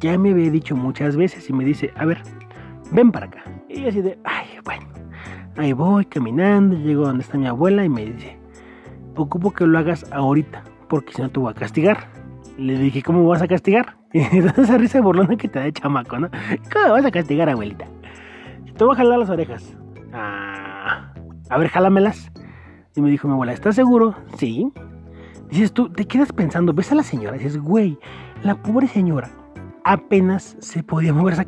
Ya 0.00 0.18
me 0.18 0.30
había 0.30 0.50
dicho 0.50 0.74
muchas 0.76 1.16
veces 1.16 1.48
y 1.48 1.52
me 1.52 1.64
dice, 1.64 1.92
a 1.96 2.04
ver, 2.04 2.22
ven 2.90 3.12
para 3.12 3.26
acá. 3.26 3.44
Y 3.68 3.86
así 3.86 4.02
de, 4.02 4.18
ay, 4.24 4.46
bueno. 4.64 4.86
Ahí 5.56 5.72
voy 5.72 6.04
caminando, 6.06 6.76
llego 6.76 7.06
donde 7.06 7.22
está 7.22 7.38
mi 7.38 7.46
abuela 7.46 7.84
y 7.84 7.88
me 7.88 8.06
dice, 8.06 8.38
ocupo 9.16 9.52
que 9.52 9.66
lo 9.66 9.78
hagas 9.78 10.10
ahorita, 10.12 10.64
porque 10.88 11.12
si 11.12 11.22
no 11.22 11.30
te 11.30 11.38
voy 11.38 11.50
a 11.50 11.54
castigar. 11.54 12.08
Le 12.58 12.76
dije, 12.78 13.02
¿cómo 13.02 13.26
vas 13.26 13.42
a 13.42 13.48
castigar? 13.48 13.96
Y 14.12 14.18
esa 14.36 14.76
risa 14.76 15.00
burlona 15.00 15.36
que 15.36 15.48
te 15.48 15.58
da 15.58 15.64
de 15.66 15.72
chamaco, 15.72 16.18
¿no? 16.18 16.30
¿Cómo 16.72 16.92
vas 16.92 17.04
a 17.04 17.10
castigar, 17.10 17.48
abuelita? 17.48 17.86
Te 18.76 18.84
voy 18.84 18.94
a 18.94 18.96
jalar 18.96 19.18
las 19.18 19.30
orejas. 19.30 19.76
Ah, 20.12 21.14
a 21.48 21.58
ver, 21.58 21.68
jálamelas. 21.68 22.30
Y 22.94 23.00
me 23.00 23.10
dijo 23.10 23.28
mi 23.28 23.34
abuela, 23.34 23.52
¿estás 23.52 23.74
seguro? 23.74 24.14
Sí. 24.36 24.72
Dices 25.52 25.70
tú, 25.72 25.90
te 25.90 26.06
quedas 26.06 26.32
pensando, 26.32 26.72
ves 26.72 26.90
a 26.92 26.94
la 26.94 27.02
señora, 27.02 27.36
dices, 27.36 27.58
güey, 27.58 27.98
la 28.42 28.54
pobre 28.54 28.88
señora 28.88 29.30
apenas 29.84 30.56
se 30.60 30.82
podía 30.82 31.12
mover, 31.12 31.46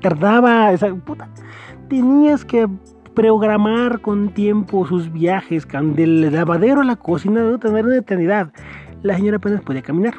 tardaba, 0.00 0.72
esa 0.72 0.94
puta. 0.94 1.28
Tenías 1.90 2.42
que 2.42 2.66
programar 3.14 4.00
con 4.00 4.32
tiempo 4.32 4.86
sus 4.86 5.12
viajes, 5.12 5.68
del 5.68 6.32
lavadero 6.32 6.80
a 6.80 6.84
la 6.84 6.96
cocina, 6.96 7.42
de 7.42 7.58
tener 7.58 7.84
una 7.84 7.98
eternidad. 7.98 8.50
La 9.02 9.14
señora 9.16 9.36
apenas 9.36 9.60
podía 9.60 9.82
caminar, 9.82 10.14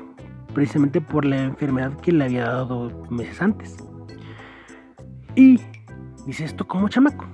precisamente 0.54 1.02
por 1.02 1.26
la 1.26 1.46
enfermedad 1.46 1.94
que 2.02 2.12
le 2.12 2.26
había 2.26 2.46
dado 2.46 3.08
meses 3.10 3.42
antes. 3.42 3.76
Y 5.36 5.60
dice 6.28 6.46
esto 6.46 6.68
como 6.68 6.90
chamaco. 6.90 7.26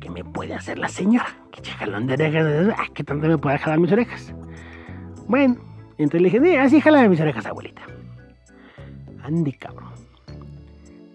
¿Qué 0.00 0.08
me 0.08 0.24
puede 0.24 0.54
hacer 0.54 0.78
la 0.78 0.88
señora? 0.88 1.26
Que 1.50 1.70
jalón 1.72 2.06
de 2.06 2.14
orejas, 2.14 2.90
¿qué 2.94 3.04
tanto 3.04 3.28
me 3.28 3.36
puede 3.36 3.58
jalar 3.58 3.78
mis 3.78 3.92
orejas? 3.92 4.34
Bueno, 5.28 5.56
entonces 5.98 6.22
le 6.22 6.38
dije, 6.40 6.58
así 6.58 6.80
jala 6.80 7.08
mis 7.08 7.20
orejas, 7.20 7.46
abuelita. 7.46 7.82
Andy, 9.22 9.52
cabrón. 9.52 9.90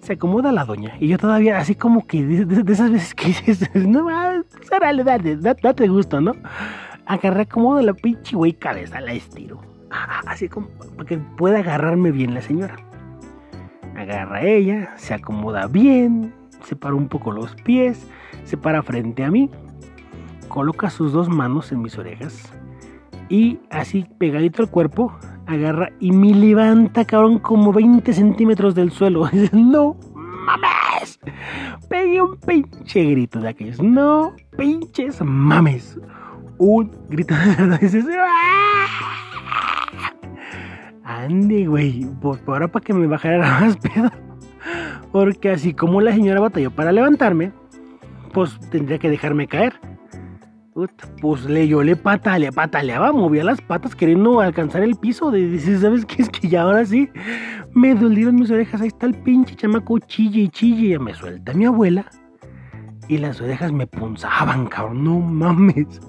Se 0.01 0.13
acomoda 0.13 0.51
la 0.51 0.65
doña 0.65 0.95
y 0.99 1.07
yo 1.07 1.17
todavía, 1.19 1.59
así 1.59 1.75
como 1.75 2.07
que 2.07 2.23
de, 2.23 2.71
esas 2.71 2.91
veces 2.91 3.13
que 3.13 3.27
dices, 3.27 3.69
no, 3.75 4.07
órale, 4.75 5.03
date, 5.03 5.35
date, 5.37 5.61
date 5.61 5.87
gusto, 5.87 6.19
¿no? 6.19 6.33
Agarré 7.05 7.43
acomodo 7.43 7.81
la 7.81 7.93
pinche 7.93 8.35
güey 8.35 8.53
cabeza, 8.53 9.01
la 9.01 9.13
estiro. 9.13 9.59
Así 10.25 10.47
como 10.47 10.67
para 10.95 11.05
que 11.05 11.17
pueda 11.17 11.59
agarrarme 11.59 12.11
bien 12.11 12.33
la 12.33 12.41
señora. 12.41 12.75
Agarra 13.95 14.41
ella, 14.43 14.93
se 14.95 15.13
acomoda 15.13 15.67
bien, 15.67 16.33
separa 16.63 16.95
un 16.95 17.07
poco 17.07 17.31
los 17.31 17.53
pies, 17.55 18.07
se 18.45 18.55
para 18.57 18.81
frente 18.81 19.23
a 19.23 19.31
mí, 19.31 19.49
coloca 20.47 20.89
sus 20.89 21.11
dos 21.11 21.27
manos 21.29 21.71
en 21.71 21.81
mis 21.81 21.97
orejas 21.97 22.51
y 23.29 23.59
así 23.69 24.05
pegadito 24.17 24.63
al 24.63 24.69
cuerpo, 24.69 25.13
agarra 25.45 25.91
y 25.99 26.11
me 26.11 26.33
levanta, 26.33 27.05
cabrón, 27.05 27.39
como 27.39 27.71
20 27.71 28.11
centímetros 28.13 28.75
del 28.75 28.91
suelo. 28.91 29.29
no 29.51 29.95
mames. 30.45 31.19
Pegué 31.89 32.21
un 32.21 32.37
pinche 32.37 33.03
grito 33.03 33.39
de 33.39 33.49
aquellos. 33.49 33.81
No 33.81 34.33
pinches 34.57 35.21
mames. 35.21 35.99
Un 36.57 36.91
grito 37.09 37.35
de 37.35 37.55
verdad. 37.55 37.79
Dices, 37.79 38.05
¡Ah! 38.19 38.69
Ande, 41.03 41.65
güey. 41.67 42.05
Por, 42.21 42.39
ahora 42.47 42.67
para 42.67 42.83
que 42.83 42.93
me 42.93 43.07
bajara 43.07 43.39
más 43.61 43.77
pedo. 43.77 44.11
Porque 45.11 45.51
así 45.51 45.73
como 45.73 46.01
la 46.01 46.13
señora 46.13 46.39
batalló 46.39 46.71
para 46.71 46.91
levantarme, 46.91 47.51
pues 48.33 48.59
tendría 48.69 48.99
que 48.99 49.09
dejarme 49.09 49.47
caer. 49.47 49.73
Pues 51.21 51.45
le, 51.45 51.67
yo 51.67 51.83
le 51.83 51.95
patale, 51.95 52.51
pataleaba, 52.51 53.11
movía 53.11 53.43
las 53.43 53.59
patas 53.59 53.95
queriendo 53.95 54.39
alcanzar 54.39 54.83
el 54.83 54.95
piso. 54.95 55.31
De, 55.31 55.59
¿sabes 55.59 56.05
qué? 56.05 56.21
Es 56.23 56.29
que 56.29 56.47
ya 56.47 56.61
ahora 56.61 56.85
sí 56.85 57.09
me 57.73 57.95
dolieron 57.95 58.35
mis 58.35 58.51
orejas. 58.51 58.81
Ahí 58.81 58.87
está 58.87 59.07
el 59.07 59.15
pinche 59.15 59.55
chamaco 59.55 59.99
chille 59.99 60.43
y 60.43 60.49
chille. 60.49 60.99
Me 60.99 61.13
suelta 61.13 61.53
mi 61.53 61.65
abuela 61.65 62.05
y 63.07 63.17
las 63.17 63.41
orejas 63.41 63.71
me 63.71 63.87
punzaban, 63.87 64.67
cabrón. 64.67 65.03
No 65.03 65.19
mames. 65.19 65.99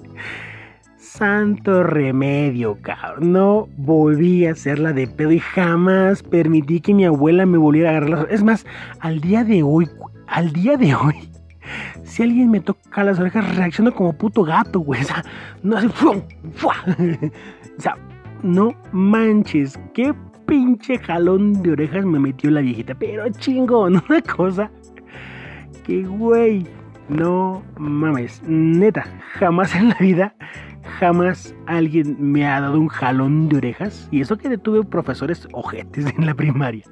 Santo 0.97 1.83
remedio, 1.83 2.77
cabrón. 2.81 3.33
No 3.33 3.67
volví 3.77 4.45
a 4.45 4.51
hacerla 4.51 4.93
de 4.93 5.07
pedo 5.07 5.31
y 5.31 5.39
jamás 5.39 6.23
permití 6.23 6.79
que 6.79 6.93
mi 6.93 7.05
abuela 7.05 7.45
me 7.45 7.57
volviera 7.57 7.89
a 7.89 7.91
agarrar 7.97 8.09
las 8.09 8.29
Es 8.29 8.43
más, 8.43 8.65
al 8.99 9.19
día 9.19 9.43
de 9.43 9.63
hoy, 9.63 9.89
al 10.27 10.53
día 10.53 10.77
de 10.77 10.95
hoy, 10.95 11.30
si 12.03 12.23
alguien 12.23 12.51
me 12.51 12.59
toca 12.59 13.03
las 13.03 13.19
orejas, 13.19 13.55
reacciono 13.55 13.93
como 13.93 14.13
puto 14.13 14.43
gato, 14.43 14.79
güey. 14.79 15.01
O 15.01 15.05
sea, 15.05 15.23
no 15.63 15.77
así, 15.77 15.87
o 15.87 16.21
sea, 17.77 17.97
no 18.43 18.73
manches, 18.91 19.79
qué 19.93 20.13
pinche 20.45 20.97
jalón 20.99 21.61
de 21.61 21.71
orejas 21.71 22.05
me 22.05 22.19
metió 22.19 22.51
la 22.51 22.61
viejita. 22.61 22.95
Pero 22.95 23.29
chingón, 23.29 24.01
una 24.09 24.21
cosa 24.21 24.71
que, 25.83 26.03
güey, 26.03 26.65
no 27.09 27.63
mames, 27.77 28.41
neta, 28.45 29.05
jamás 29.39 29.75
en 29.75 29.89
la 29.89 29.97
vida 29.99 30.35
jamás 30.99 31.55
alguien 31.65 32.15
me 32.19 32.45
ha 32.45 32.61
dado 32.61 32.79
un 32.79 32.87
jalón 32.87 33.49
de 33.49 33.57
orejas. 33.57 34.07
Y 34.11 34.21
eso 34.21 34.37
que 34.37 34.57
tuve 34.57 34.83
profesores 34.83 35.47
ojetes 35.53 36.05
en 36.17 36.25
la 36.25 36.33
primaria. 36.33 36.83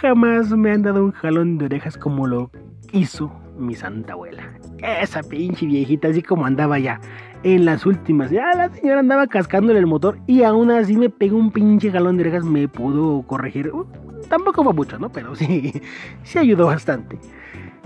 Jamás 0.00 0.50
me 0.50 0.70
han 0.70 0.82
dado 0.82 1.04
un 1.04 1.12
jalón 1.12 1.58
de 1.58 1.66
orejas 1.66 1.96
como 1.96 2.26
lo 2.26 2.50
hizo 2.92 3.32
mi 3.60 3.74
santa 3.74 4.14
abuela. 4.14 4.42
Esa 4.78 5.22
pinche 5.22 5.66
viejita, 5.66 6.08
así 6.08 6.22
como 6.22 6.46
andaba 6.46 6.78
ya 6.78 7.00
en 7.42 7.64
las 7.64 7.86
últimas. 7.86 8.30
Ya 8.30 8.50
la 8.54 8.72
señora 8.72 9.00
andaba 9.00 9.26
cascándole 9.26 9.78
el 9.78 9.86
motor 9.86 10.18
y 10.26 10.42
aún 10.42 10.70
así 10.70 10.96
me 10.96 11.10
pegó 11.10 11.36
un 11.36 11.50
pinche 11.50 11.90
jalón 11.90 12.16
de 12.16 12.24
orejas. 12.24 12.44
Me 12.44 12.68
pudo 12.68 13.22
corregir. 13.22 13.70
Uh, 13.72 13.86
tampoco 14.28 14.64
fue 14.64 14.72
mucho, 14.72 14.98
¿no? 14.98 15.10
Pero 15.10 15.34
sí, 15.34 15.72
sí 16.24 16.38
ayudó 16.38 16.66
bastante. 16.66 17.18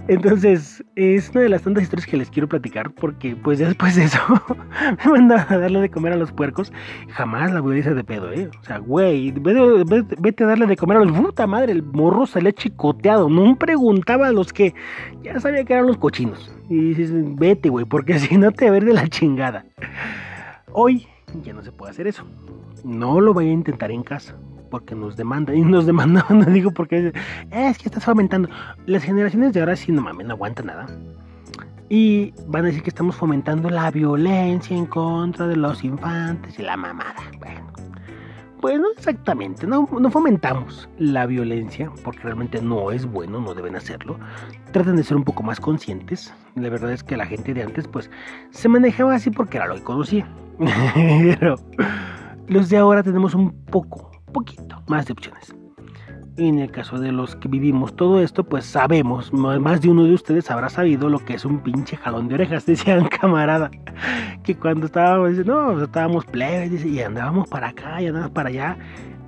Entonces, 0.06 0.84
es 0.96 1.30
una 1.30 1.40
de 1.40 1.49
las 1.49 1.62
tantas 1.62 1.82
historias 1.82 2.06
que 2.06 2.18
les 2.18 2.28
quiero 2.28 2.46
platicar 2.46 2.90
porque 2.92 3.34
pues 3.37 3.58
después 3.58 3.96
de 3.96 4.04
eso 4.04 4.18
me 5.04 5.11
mandaron 5.11 5.46
a 5.49 5.58
darle 5.58 5.80
de 5.80 5.90
comer 5.90 6.12
a 6.12 6.16
los 6.16 6.30
puercos. 6.30 6.73
Jamás 7.08 7.52
la 7.52 7.62
voy 7.62 7.73
a 7.73 7.76
decir 7.76 7.94
de 7.94 8.04
pedo, 8.04 8.30
¿eh? 8.30 8.50
O 8.61 8.64
sea, 8.64 8.78
güey, 8.78 9.32
vete, 9.32 10.44
a 10.44 10.46
darle 10.46 10.66
de 10.66 10.76
comer 10.76 10.99
a 10.99 11.04
los... 11.04 11.16
Puta 11.16 11.46
madre, 11.46 11.73
el 11.73 11.82
morro 11.82 12.26
salía 12.26 12.52
chicoteado. 12.52 13.30
No 13.30 13.56
preguntaba 13.56 14.28
a 14.28 14.32
los 14.32 14.52
que 14.52 14.75
ya 15.23 15.40
sabía 15.40 15.64
que 15.64 15.73
eran 15.73 15.87
los 15.87 15.96
cochinos. 15.96 16.54
Y 16.68 16.92
dices, 16.92 17.11
vete, 17.14 17.70
güey, 17.70 17.87
porque 17.87 18.18
si 18.18 18.37
no 18.37 18.52
te 18.52 18.70
ver 18.70 18.84
de 18.84 18.92
la 18.92 19.08
chingada. 19.08 19.64
Hoy 20.73 21.06
ya 21.42 21.54
no 21.54 21.62
se 21.62 21.73
puede 21.73 21.92
hacer 21.92 22.06
eso. 22.06 22.26
No 22.84 23.23
lo 23.23 23.32
voy 23.32 23.49
a 23.49 23.52
intentar 23.52 23.90
en 23.90 24.02
casa 24.02 24.37
porque 24.75 24.97
nos 24.97 25.16
demandan. 25.16 25.57
Y 25.57 25.61
nos 25.61 25.87
demandan, 25.93 26.25
no 26.31 26.47
digo 26.47 26.73
porque 26.73 27.12
es 27.52 27.78
que 27.78 27.88
estás 27.88 28.04
fomentando. 28.04 28.49
Las 28.87 29.04
generaciones 29.04 29.52
de 29.52 29.61
ahora 29.61 29.76
sí, 29.76 29.93
no 29.93 30.02
mames, 30.02 30.26
no 30.26 30.35
aguantan 30.35 30.66
nada. 30.66 30.87
Y 31.88 32.35
van 32.49 32.64
a 32.64 32.66
decir 32.66 32.83
que 32.83 32.90
estamos 32.90 33.14
fomentando 33.14 33.71
la 33.71 33.88
violencia 33.93 34.76
en 34.76 34.87
contra 34.87 35.47
de 35.47 35.54
los 35.54 35.85
infantes 35.85 36.59
y 36.59 36.62
la 36.62 36.76
mamada. 36.76 37.23
Bueno, 37.38 37.71
pues 38.61 38.81
no 38.81 38.90
exactamente, 38.97 39.64
no, 39.64 39.88
no 40.00 40.11
fomentamos 40.11 40.88
la 40.99 41.25
violencia 41.26 41.93
porque 42.02 42.23
realmente 42.23 42.61
no 42.61 42.90
es 42.90 43.07
bueno, 43.07 43.40
no 43.40 43.54
deben 43.54 43.76
hacerlo. 43.76 44.19
Traten 44.73 44.97
de 44.97 45.04
ser 45.04 45.16
un 45.16 45.23
poco 45.23 45.45
más 45.45 45.61
conscientes. 45.61 46.35
La 46.57 46.69
verdad 46.69 46.90
es 46.90 47.04
que 47.04 47.16
la 47.16 47.26
gente 47.26 47.54
de 47.54 47.62
antes 47.62 47.87
pues 47.87 48.11
se 48.50 48.69
manejaba 48.69 49.14
así 49.14 49.31
porque 49.31 49.59
era 49.59 49.69
lo 49.69 49.76
que 49.76 49.85
conocía. 49.85 50.26
Pero 51.38 51.54
los 52.49 52.69
de 52.69 52.76
ahora 52.76 53.02
tenemos 53.02 53.35
un 53.35 53.52
poco, 53.66 54.11
poquito 54.35 54.83
más 54.87 55.07
de 55.07 55.14
opciones. 55.14 55.55
En 56.37 56.59
el 56.59 56.71
caso 56.71 56.99
de 56.99 57.12
los 57.12 57.37
que 57.37 57.49
vivimos 57.49 57.95
todo 57.95 58.21
esto, 58.21 58.45
pues 58.45 58.67
sabemos, 58.67 59.33
más 59.33 59.81
de 59.81 59.88
uno 59.88 60.05
de 60.05 60.14
ustedes 60.14 60.50
habrá 60.50 60.69
sabido 60.69 61.09
lo 61.09 61.21
que 61.21 61.35
es 61.35 61.45
un 61.45 61.61
pinche 61.61 61.97
jalón 61.97 62.29
de 62.29 62.35
orejas, 62.35 62.67
decían 62.67 63.07
camarada, 63.07 63.71
que 64.43 64.57
cuando 64.57 64.87
estábamos, 64.87 65.33
no, 65.47 65.83
estábamos 65.83 66.26
plebes 66.26 66.85
y 66.85 67.00
andábamos 67.00 67.49
para 67.49 67.69
acá 67.69 68.03
y 68.03 68.09
andábamos 68.09 68.33
para 68.33 68.49
allá, 68.50 68.76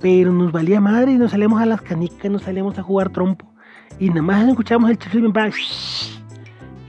pero 0.01 0.31
nos 0.31 0.51
valía 0.51 0.81
madre 0.81 1.13
y 1.13 1.17
nos 1.17 1.31
salíamos 1.31 1.61
a 1.61 1.65
las 1.65 1.81
canicas, 1.81 2.29
nos 2.29 2.43
salíamos 2.43 2.77
a 2.77 2.83
jugar 2.83 3.09
trompo 3.09 3.51
y 3.99 4.09
nada 4.09 4.21
más 4.21 4.47
escuchábamos 4.47 4.91
el 4.91 4.97
chiflido 4.99 5.31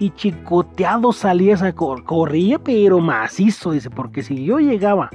y 0.01 0.11
chicoteado 0.11 1.13
salía, 1.13 1.55
esa 1.55 1.73
corría 1.73 2.59
pero 2.59 3.01
macizo, 3.01 3.73
dice, 3.73 3.91
porque 3.91 4.23
si 4.23 4.45
yo 4.45 4.59
llegaba 4.59 5.11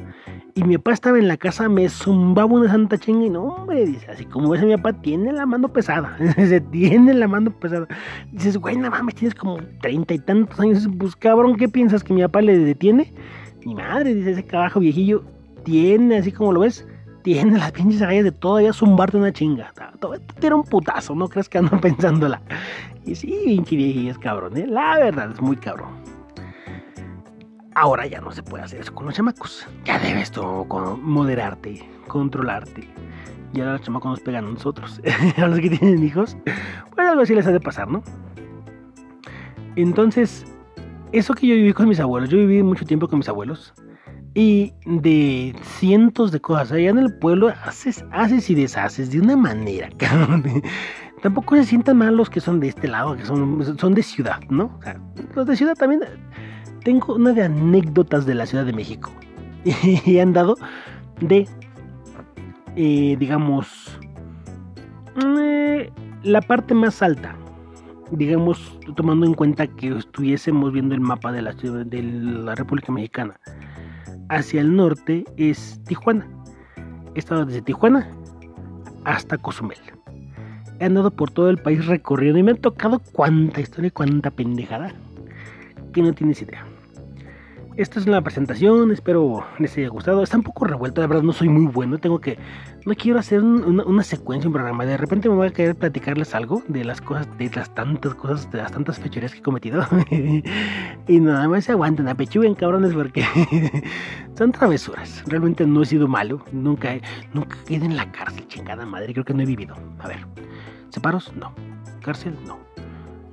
Y 0.56 0.64
mi 0.64 0.78
papá 0.78 0.94
estaba 0.94 1.18
en 1.18 1.28
la 1.28 1.36
casa, 1.36 1.68
me 1.68 1.90
zumbaba 1.90 2.54
una 2.54 2.70
santa 2.70 3.00
chinga 3.00 3.26
y 3.26 3.30
no, 3.32 3.44
hombre, 3.44 3.88
dice, 3.88 4.12
así 4.12 4.24
como 4.24 4.50
ves 4.50 4.64
mi 4.64 4.76
papá, 4.76 4.94
tiene 4.94 5.34
la 5.34 5.48
mano 5.48 5.68
pesada. 5.68 6.16
Se 6.36 6.62
tiene 6.62 7.16
la 7.16 7.28
mano 7.28 7.50
pesada. 7.50 7.88
Dices, 8.32 8.58
güey, 8.58 8.78
no 8.78 8.92
mames, 8.92 9.16
tienes 9.16 9.34
como 9.34 9.58
treinta 9.82 10.14
y 10.14 10.20
tantos 10.20 10.60
años. 10.60 10.88
Pues 11.00 11.16
cabrón, 11.16 11.56
¿qué 11.56 11.68
piensas 11.68 12.04
que 12.04 12.14
mi 12.14 12.22
papá 12.22 12.42
le 12.42 12.56
detiene? 12.60 13.12
Mi 13.66 13.74
madre, 13.74 14.14
dice 14.14 14.32
ese 14.32 14.46
cabajo 14.46 14.80
viejillo, 14.80 15.24
tiene, 15.64 16.18
así 16.18 16.32
como 16.32 16.52
lo 16.52 16.60
ves, 16.60 16.88
tiene 17.24 17.58
las 17.58 17.72
pinches 17.72 18.04
agallas 18.04 18.26
de 18.26 18.32
todavía 18.32 18.74
zumbarte 18.74 19.18
una 19.18 19.34
chinga. 19.34 19.74
Era 20.40 20.56
un 20.56 20.64
putazo, 20.64 21.16
no 21.16 21.30
crees 21.30 21.50
que 21.50 21.58
ando 21.58 21.72
pensándola. 21.82 22.40
Y 23.06 23.16
sí, 23.16 23.42
pinche 23.44 23.76
viejillo 23.76 24.12
es 24.12 24.20
cabrón, 24.20 24.56
¿eh? 24.56 24.68
La 24.68 25.00
verdad, 25.00 25.32
es 25.32 25.42
muy 25.42 25.56
cabrón. 25.56 26.13
Ahora 27.76 28.06
ya 28.06 28.22
no 28.22 28.32
se 28.32 28.44
puede 28.44 28.64
hacer 28.64 28.82
eso 28.82 28.94
con 28.94 29.06
los 29.06 29.16
chamacos. 29.16 29.68
Ya 29.86 29.98
debes 30.00 30.32
tú 30.32 30.44
moderarte, 31.02 31.88
controlarte. 32.08 32.88
Ya 33.54 33.66
los 33.66 33.82
chamacos 33.82 34.12
nos 34.12 34.20
pegan 34.20 34.46
a 34.46 34.52
nosotros. 34.52 35.02
a 35.38 35.48
los 35.48 35.60
que 35.60 35.70
tienen 35.70 36.04
hijos, 36.04 36.38
pues 36.96 37.08
algo 37.08 37.22
así 37.22 37.34
les 37.34 37.48
ha 37.48 37.52
de 37.52 37.60
pasar, 37.60 37.88
¿no? 37.88 38.04
Entonces, 39.76 40.46
eso 41.12 41.34
que 41.34 41.48
yo 41.48 41.56
viví 41.56 41.74
con 41.74 41.88
mis 41.88 42.00
abuelos, 42.00 42.30
yo 42.30 42.38
viví 42.38 42.62
mucho 42.62 42.86
tiempo 42.86 43.08
con 43.08 43.20
mis 43.20 43.30
abuelos. 43.30 43.74
Y 44.36 44.74
de 44.86 45.56
cientos 45.62 46.32
de 46.32 46.42
cosas. 46.42 46.72
Allá 46.72 46.90
en 46.90 46.98
el 46.98 47.14
pueblo 47.14 47.54
haces, 47.64 48.04
haces 48.12 48.50
y 48.50 48.56
deshaces 48.56 49.12
de 49.12 49.20
una 49.20 49.36
manera, 49.36 49.90
cabrón. 49.98 50.44
Tampoco 51.22 51.56
se 51.56 51.64
sientan 51.64 51.98
mal 51.98 52.18
los 52.18 52.30
que 52.30 52.42
son 52.42 52.60
de 52.60 52.68
este 52.68 52.88
lado, 52.88 53.16
que 53.16 53.26
son, 53.26 53.78
son 53.78 53.94
de 53.94 54.04
ciudad, 54.04 54.42
¿no? 54.50 54.76
O 54.78 54.82
sea, 54.82 55.00
los 55.36 55.46
de 55.46 55.56
ciudad 55.56 55.76
también 55.76 56.02
tengo 56.84 57.16
una 57.16 57.34
de 57.34 57.44
anécdotas 57.44 58.26
de 58.26 58.36
la 58.36 58.46
Ciudad 58.46 58.66
de 58.66 58.74
México. 58.74 59.12
y 60.06 60.20
han 60.20 60.34
dado 60.34 60.58
de, 61.22 61.48
eh, 62.76 63.16
digamos, 63.18 63.98
eh, 65.40 65.90
la 66.24 66.42
parte 66.42 66.74
más 66.74 67.02
alta. 67.02 67.36
Digamos, 68.12 68.80
tomando 68.96 69.26
en 69.26 69.34
cuenta 69.34 69.66
que 69.66 69.98
estuviésemos 69.98 70.72
viendo 70.72 70.94
el 70.94 71.02
mapa 71.02 71.32
de 71.32 71.42
la, 71.42 71.54
ciudad, 71.54 71.86
de 71.86 72.04
la 72.04 72.56
República 72.56 72.92
Mexicana. 72.92 73.40
Hacia 74.30 74.62
el 74.62 74.76
norte 74.76 75.24
es 75.38 75.82
Tijuana. 75.86 76.28
He 77.16 77.20
estado 77.20 77.46
desde 77.46 77.62
Tijuana 77.62 78.08
hasta 79.06 79.38
Cozumel. 79.38 79.78
He 80.80 80.86
andado 80.86 81.12
por 81.12 81.32
todo 81.32 81.50
el 81.50 81.58
país 81.58 81.86
recorriendo 81.86 82.40
y 82.40 82.44
me 82.44 82.52
han 82.52 82.58
tocado 82.58 83.00
cuánta 83.14 83.62
historia, 83.62 83.92
cuánta 83.92 84.32
pendejada 84.32 84.94
que 85.94 86.02
no 86.02 86.14
tienes 86.14 86.42
idea. 86.42 86.66
Esta 87.76 88.00
es 88.00 88.06
la 88.06 88.22
presentación, 88.22 88.92
espero 88.92 89.44
les 89.58 89.76
haya 89.78 89.88
gustado. 89.90 90.22
Está 90.22 90.38
un 90.38 90.44
poco 90.44 90.66
revuelto, 90.66 91.02
la 91.02 91.08
verdad 91.08 91.24
no 91.24 91.34
soy 91.34 91.50
muy 91.50 91.66
bueno. 91.66 91.98
Tengo 91.98 92.20
que. 92.22 92.38
No 92.86 92.94
quiero 92.94 93.18
hacer 93.18 93.42
una, 93.42 94.04
secuencia, 94.04 94.48
un 94.48 94.54
programa. 94.54 94.86
De 94.86 94.96
repente 94.96 95.28
me 95.28 95.34
voy 95.34 95.48
a 95.48 95.50
querer 95.50 95.76
platicarles 95.76 96.36
algo 96.36 96.62
de 96.68 96.84
las 96.84 97.02
cosas, 97.02 97.28
de 97.40 97.50
las 97.50 97.74
tantas 97.74 98.14
cosas, 98.14 98.52
de 98.52 98.60
las 98.60 98.72
tantas 98.72 99.00
fechorías 99.00 99.32
que 99.32 99.40
he 99.40 99.42
cometido. 99.42 99.84
y 101.08 101.20
nada 101.20 101.48
más 101.48 101.66
se 101.66 101.72
aguanten, 101.72 102.08
apechuguen 102.08 102.54
cabrones, 102.54 102.94
porque 102.94 103.26
son 104.38 104.52
travesuras. 104.52 105.24
Realmente 105.26 105.66
no 105.66 105.82
he 105.82 105.86
sido 105.88 106.08
malo. 106.08 106.46
Nunca 106.52 106.94
he, 106.94 107.02
nunca 107.34 107.58
quedé 107.66 107.86
en 107.86 107.96
la 107.96 108.12
cárcel, 108.12 108.48
chingada 108.48 108.86
madre. 108.86 109.14
Creo 109.14 109.26
que 109.26 109.34
no 109.34 109.42
he 109.42 109.48
vivido. 109.48 109.76
A 109.98 110.08
ver, 110.08 110.28
¿separos? 110.90 111.34
No. 111.36 111.56
¿Cárcel? 112.04 112.38
No. 112.46 112.60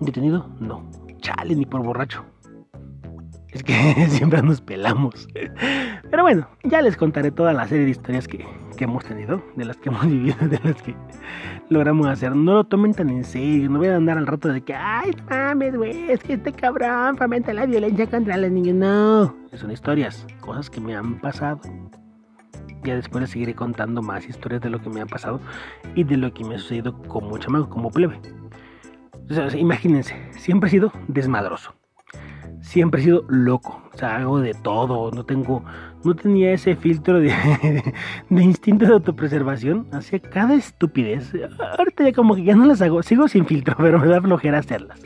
¿Detenido? 0.00 0.48
No. 0.60 0.88
Chale, 1.20 1.54
ni 1.54 1.66
por 1.66 1.82
borracho. 1.82 2.24
Es 3.52 3.64
que 3.64 3.74
siempre 4.08 4.42
nos 4.42 4.60
pelamos. 4.60 5.28
Pero 6.10 6.22
bueno, 6.22 6.48
ya 6.62 6.82
les 6.82 6.96
contaré 6.96 7.30
toda 7.30 7.52
la 7.52 7.66
serie 7.66 7.84
de 7.84 7.90
historias 7.90 8.28
que, 8.28 8.46
hemos 8.78 9.04
tenido, 9.04 9.42
de 9.56 9.64
las 9.64 9.76
que 9.76 9.88
hemos 9.88 10.06
vivido, 10.06 10.36
de 10.48 10.60
las 10.62 10.80
que 10.82 10.94
logramos 11.68 12.06
hacer. 12.06 12.34
No 12.34 12.54
lo 12.54 12.64
tomen 12.64 12.94
tan 12.94 13.10
en 13.10 13.24
serio, 13.24 13.68
no 13.68 13.78
voy 13.78 13.88
a 13.88 13.96
andar 13.96 14.18
al 14.18 14.26
rato 14.26 14.48
de 14.48 14.62
que, 14.62 14.74
ay, 14.74 15.10
mames, 15.28 15.76
güey, 15.76 16.10
es 16.10 16.20
que 16.20 16.34
este 16.34 16.52
cabrón 16.52 17.16
fomenta 17.16 17.52
la 17.52 17.66
violencia 17.66 18.06
contra 18.08 18.36
los 18.36 18.50
niños. 18.50 18.76
No, 18.76 19.34
son 19.54 19.70
historias, 19.70 20.26
cosas 20.40 20.70
que 20.70 20.80
me 20.80 20.94
han 20.94 21.20
pasado. 21.20 21.60
Ya 22.82 22.94
después 22.94 23.20
les 23.20 23.30
seguiré 23.30 23.54
contando 23.54 24.00
más 24.00 24.26
historias 24.26 24.62
de 24.62 24.70
lo 24.70 24.80
que 24.80 24.88
me 24.88 25.02
ha 25.02 25.06
pasado 25.06 25.38
y 25.94 26.04
de 26.04 26.16
lo 26.16 26.32
que 26.32 26.44
me 26.44 26.54
ha 26.54 26.58
sucedido 26.58 26.96
como 27.02 27.36
chamaco, 27.36 27.68
como 27.68 27.90
plebe. 27.90 28.18
Imagínense, 29.58 30.16
siempre 30.32 30.68
he 30.68 30.70
sido 30.70 30.90
desmadroso 31.06 31.79
siempre 32.70 33.00
he 33.00 33.04
sido 33.04 33.24
loco, 33.28 33.82
o 33.92 33.98
sea, 33.98 34.18
hago 34.18 34.38
de 34.38 34.54
todo, 34.54 35.10
no 35.10 35.24
tengo, 35.24 35.64
no 36.04 36.14
tenía 36.14 36.52
ese 36.52 36.76
filtro 36.76 37.18
de, 37.18 37.34
de, 38.30 38.42
instinto 38.44 38.86
de 38.86 38.92
autopreservación, 38.92 39.88
hacía 39.92 40.20
cada 40.20 40.54
estupidez. 40.54 41.32
Ahorita 41.76 42.04
ya 42.04 42.12
como 42.12 42.36
que 42.36 42.44
ya 42.44 42.54
no 42.54 42.66
las 42.66 42.80
hago, 42.80 43.02
sigo 43.02 43.26
sin 43.26 43.44
filtro, 43.44 43.74
pero 43.78 43.98
me 43.98 44.06
da 44.06 44.20
flojera 44.20 44.58
hacerlas. 44.58 45.00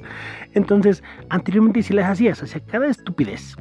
Entonces, 0.52 1.02
anteriormente 1.30 1.82
sí 1.82 1.94
las 1.94 2.10
hacías, 2.10 2.42
hacía 2.42 2.60
cada 2.60 2.86
estupidez. 2.86 3.56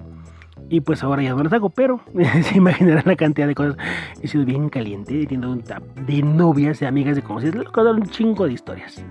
Y 0.70 0.82
pues 0.82 1.02
ahora 1.02 1.24
ya 1.24 1.34
no 1.34 1.42
las 1.42 1.54
hago, 1.54 1.70
pero 1.70 2.02
se 2.42 2.58
imaginarán 2.58 3.04
la 3.06 3.16
cantidad 3.16 3.48
de 3.48 3.56
cosas. 3.56 3.78
He 4.22 4.28
sido 4.28 4.44
bien 4.44 4.68
caliente, 4.68 5.14
teniendo 5.14 5.50
un 5.50 5.62
tap 5.62 5.82
de 5.82 6.22
novias, 6.22 6.82
de 6.82 6.88
amigas, 6.88 7.16
de 7.16 7.22
conocidas, 7.22 7.56
un 7.56 8.06
chingo 8.08 8.48
de 8.48 8.54
historias 8.54 9.02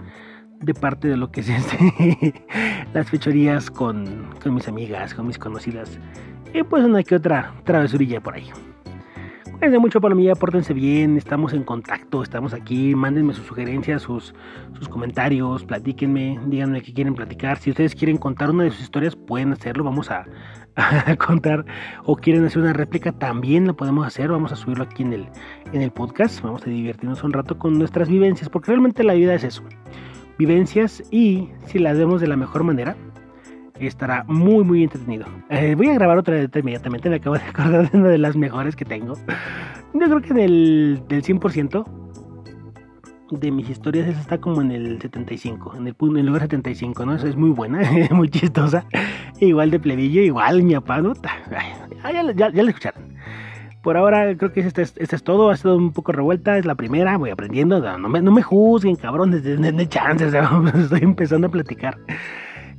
de 0.62 0.74
parte 0.74 1.08
de 1.08 1.16
lo 1.16 1.30
que 1.30 1.40
es 1.40 1.48
este, 1.48 2.34
las 2.94 3.10
fechorías 3.10 3.70
con, 3.70 4.30
con, 4.42 4.54
mis 4.54 4.68
amigas, 4.68 5.14
con 5.14 5.26
mis 5.26 5.38
conocidas. 5.38 5.98
Y 6.54 6.62
pues 6.62 6.84
una 6.84 7.02
que 7.02 7.16
otra 7.16 7.54
travesurilla 7.64 8.20
por 8.20 8.34
ahí. 8.34 8.50
Cuídense 9.62 9.78
mucho, 9.78 10.00
Palomilla, 10.00 10.34
pórtense 10.34 10.74
bien, 10.74 11.16
estamos 11.16 11.52
en 11.52 11.62
contacto, 11.62 12.22
estamos 12.24 12.52
aquí, 12.52 12.96
mándenme 12.96 13.32
sus 13.32 13.46
sugerencias, 13.46 14.02
sus, 14.02 14.34
sus 14.76 14.88
comentarios, 14.88 15.64
platíquenme, 15.64 16.40
díganme 16.46 16.82
qué 16.82 16.92
quieren 16.92 17.14
platicar. 17.14 17.58
Si 17.58 17.70
ustedes 17.70 17.94
quieren 17.94 18.18
contar 18.18 18.50
una 18.50 18.64
de 18.64 18.72
sus 18.72 18.80
historias, 18.80 19.14
pueden 19.14 19.52
hacerlo, 19.52 19.84
vamos 19.84 20.10
a, 20.10 20.26
a 20.74 21.14
contar 21.14 21.64
o 22.04 22.16
quieren 22.16 22.44
hacer 22.44 22.60
una 22.60 22.72
réplica, 22.72 23.12
también 23.12 23.68
lo 23.68 23.76
podemos 23.76 24.04
hacer. 24.04 24.32
Vamos 24.32 24.50
a 24.50 24.56
subirlo 24.56 24.82
aquí 24.82 25.04
en 25.04 25.12
el, 25.12 25.28
en 25.72 25.80
el 25.80 25.92
podcast. 25.92 26.42
Vamos 26.42 26.66
a 26.66 26.70
divertirnos 26.70 27.22
un 27.22 27.32
rato 27.32 27.56
con 27.56 27.78
nuestras 27.78 28.08
vivencias, 28.08 28.48
porque 28.48 28.72
realmente 28.72 29.04
la 29.04 29.14
vida 29.14 29.32
es 29.32 29.44
eso 29.44 29.62
vivencias 30.38 31.02
y 31.10 31.48
si 31.66 31.78
las 31.78 31.98
vemos 31.98 32.20
de 32.20 32.26
la 32.26 32.36
mejor 32.36 32.64
manera, 32.64 32.96
estará 33.78 34.24
muy 34.28 34.64
muy 34.64 34.82
entretenido. 34.82 35.26
Eh, 35.50 35.74
voy 35.76 35.88
a 35.88 35.94
grabar 35.94 36.18
otra 36.18 36.34
vez 36.34 36.50
inmediatamente, 36.54 37.08
me 37.10 37.16
acabo 37.16 37.36
de 37.36 37.42
acordar 37.48 37.90
de 37.90 37.98
una 37.98 38.08
de 38.08 38.18
las 38.18 38.36
mejores 38.36 38.76
que 38.76 38.84
tengo. 38.84 39.14
Yo 39.94 40.00
creo 40.00 40.20
que 40.22 40.30
en 40.30 40.38
el 40.38 41.02
del 41.08 41.22
100% 41.22 41.84
de 43.30 43.50
mis 43.50 43.68
historias 43.70 44.08
esa 44.08 44.20
está 44.20 44.38
como 44.38 44.60
en 44.60 44.70
el 44.70 45.00
75, 45.00 45.76
en 45.76 45.86
el, 45.88 45.96
en 45.98 46.16
el 46.18 46.26
lugar 46.26 46.42
75, 46.42 47.06
¿no? 47.06 47.14
Eso 47.14 47.26
es 47.26 47.36
muy 47.36 47.50
buena, 47.50 47.80
muy 48.10 48.28
chistosa. 48.28 48.84
Igual 49.40 49.70
de 49.70 49.80
plebillo, 49.80 50.22
igual 50.22 50.62
mi 50.62 50.74
papá, 50.74 51.00
¿no? 51.00 51.14
ya, 52.02 52.32
ya, 52.34 52.50
ya, 52.50 52.62
escucharon. 52.62 53.14
Por 53.82 53.96
ahora 53.96 54.36
creo 54.36 54.52
que 54.52 54.60
este, 54.60 54.82
este, 54.82 55.16
es 55.16 55.22
todo. 55.24 55.50
Ha 55.50 55.56
sido 55.56 55.76
un 55.76 55.92
poco 55.92 56.12
revuelta. 56.12 56.56
Es 56.56 56.64
la 56.64 56.76
primera. 56.76 57.18
Voy 57.18 57.30
aprendiendo. 57.30 57.80
No 57.98 58.08
me, 58.08 58.22
no 58.22 58.30
me 58.30 58.42
juzguen, 58.42 58.96
cabrones. 58.96 59.42
De, 59.42 59.88
chances. 59.88 60.32
estoy 60.74 61.00
empezando 61.02 61.48
a 61.48 61.50
platicar. 61.50 61.98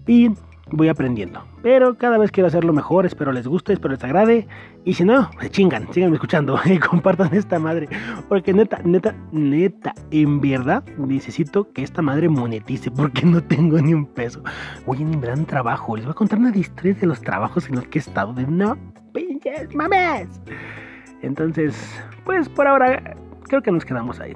Y 0.08 0.30
voy 0.72 0.88
aprendiendo. 0.88 1.44
Pero 1.62 1.98
cada 1.98 2.18
vez 2.18 2.32
quiero 2.32 2.48
hacerlo 2.48 2.72
mejor. 2.72 3.06
Espero 3.06 3.34
les 3.34 3.46
guste. 3.48 3.74
Espero 3.74 3.94
les 3.94 4.04
agrade. 4.04 4.48
Y 4.86 4.94
si 4.94 5.04
no, 5.04 5.30
se 5.42 5.50
chingan. 5.50 5.92
Sigan 5.92 6.14
escuchando. 6.14 6.58
Y 6.66 6.80
compartan 6.80 7.34
esta 7.34 7.60
madre. 7.60 7.90
Porque 8.30 8.54
neta, 8.54 8.80
neta, 8.86 9.14
neta. 9.34 9.94
En 10.10 10.40
verdad 10.40 10.86
necesito 10.98 11.70
que 11.74 11.84
esta 11.84 12.02
madre 12.02 12.30
monetice. 12.30 12.90
Porque 12.92 13.26
no 13.26 13.44
tengo 13.44 13.78
ni 13.82 13.94
un 13.94 14.06
peso. 14.06 14.42
Voy 14.86 15.02
en 15.02 15.20
gran 15.20 15.46
trabajo. 15.46 15.98
Les 15.98 16.06
voy 16.06 16.12
a 16.14 16.16
contar 16.16 16.40
una 16.40 16.52
de 16.52 16.64
de 16.94 17.08
los 17.08 17.20
trabajos 17.20 17.68
en 17.68 17.76
los 17.76 17.88
que 17.88 18.00
he 18.00 18.02
estado. 18.02 18.32
De 18.32 18.48
no 18.48 18.78
pinches 19.14 19.74
mames. 19.76 20.28
Entonces, 21.24 21.76
pues 22.26 22.50
por 22.50 22.68
ahora 22.68 23.16
creo 23.48 23.62
que 23.62 23.72
nos 23.72 23.86
quedamos 23.86 24.20
ahí. 24.20 24.34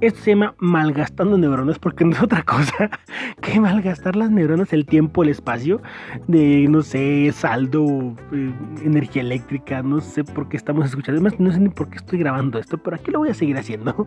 Esto 0.00 0.20
se 0.20 0.30
llama 0.32 0.54
malgastando 0.58 1.38
neuronas 1.38 1.78
porque 1.78 2.04
no 2.04 2.12
es 2.12 2.22
otra 2.22 2.42
cosa 2.42 2.90
que 3.40 3.58
malgastar 3.58 4.16
las 4.16 4.30
neuronas, 4.30 4.72
el 4.72 4.84
tiempo, 4.84 5.22
el 5.22 5.30
espacio, 5.30 5.80
de, 6.26 6.66
no 6.68 6.82
sé, 6.82 7.32
saldo, 7.32 8.14
eh, 8.32 8.52
energía 8.84 9.22
eléctrica, 9.22 9.82
no 9.82 10.00
sé 10.00 10.24
por 10.24 10.48
qué 10.48 10.56
estamos 10.56 10.86
escuchando. 10.86 11.20
Además, 11.20 11.40
no 11.40 11.52
sé 11.52 11.60
ni 11.60 11.70
por 11.70 11.88
qué 11.88 11.96
estoy 11.96 12.18
grabando 12.18 12.58
esto, 12.58 12.76
pero 12.78 12.96
aquí 12.96 13.10
lo 13.10 13.20
voy 13.20 13.30
a 13.30 13.34
seguir 13.34 13.56
haciendo. 13.56 14.06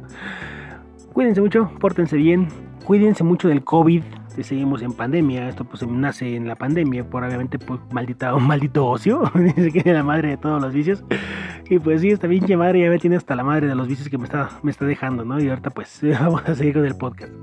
Cuídense 1.17 1.41
mucho, 1.41 1.71
pórtense 1.79 2.15
bien, 2.15 2.47
cuídense 2.85 3.23
mucho 3.23 3.47
del 3.47 3.63
COVID, 3.63 4.03
seguimos 4.43 4.83
en 4.83 4.93
pandemia, 4.93 5.49
esto 5.49 5.63
pues 5.63 5.81
nace 5.87 6.35
en 6.35 6.47
la 6.47 6.53
pandemia, 6.53 7.09
por 7.09 7.23
obviamente 7.23 7.57
pues 7.57 7.79
un 7.89 8.47
maldito 8.47 8.85
ocio, 8.85 9.23
dice 9.55 9.71
que 9.71 9.79
es 9.79 9.85
la 9.87 10.03
madre 10.03 10.29
de 10.29 10.37
todos 10.37 10.61
los 10.61 10.71
vicios. 10.71 11.03
Y 11.71 11.79
pues 11.79 12.01
sí, 12.01 12.11
esta 12.11 12.27
pinche 12.27 12.55
madre 12.55 12.81
ya 12.81 12.91
me 12.91 12.99
tiene 12.99 13.15
hasta 13.15 13.35
la 13.35 13.43
madre 13.43 13.65
de 13.65 13.73
los 13.73 13.87
vicios 13.87 14.09
que 14.09 14.19
me 14.19 14.25
está, 14.25 14.51
me 14.61 14.69
está 14.69 14.85
dejando, 14.85 15.25
¿no? 15.25 15.39
Y 15.39 15.49
ahorita 15.49 15.71
pues 15.71 16.01
vamos 16.19 16.47
a 16.47 16.53
seguir 16.53 16.75
con 16.75 16.85
el 16.85 16.95
podcast. 16.95 17.33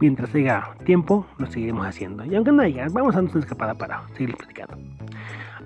Mientras 0.00 0.30
tenga 0.30 0.74
tiempo, 0.86 1.26
lo 1.36 1.48
seguiremos 1.48 1.86
haciendo. 1.86 2.24
Y 2.24 2.34
aunque 2.34 2.50
no 2.50 2.62
haya, 2.62 2.86
vamos 2.90 3.12
a 3.14 3.18
darnos 3.18 3.34
una 3.34 3.44
escapada 3.44 3.74
para 3.74 4.08
seguir 4.16 4.34
platicando. 4.38 4.78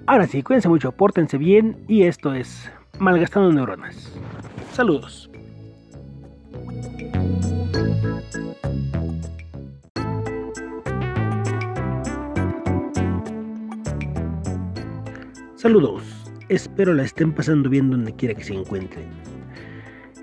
Ahora 0.08 0.26
sí, 0.26 0.42
cuídense 0.42 0.68
mucho, 0.68 0.90
pórtense 0.90 1.38
bien 1.38 1.84
y 1.86 2.02
esto 2.02 2.34
es 2.34 2.68
malgastando 2.98 3.52
neuronas. 3.52 4.18
Saludos. 4.72 5.29
Saludos, 15.60 16.02
espero 16.48 16.94
la 16.94 17.02
estén 17.02 17.34
pasando 17.34 17.68
bien 17.68 17.90
donde 17.90 18.16
quiera 18.16 18.34
que 18.34 18.42
se 18.42 18.54
encuentren. 18.54 19.04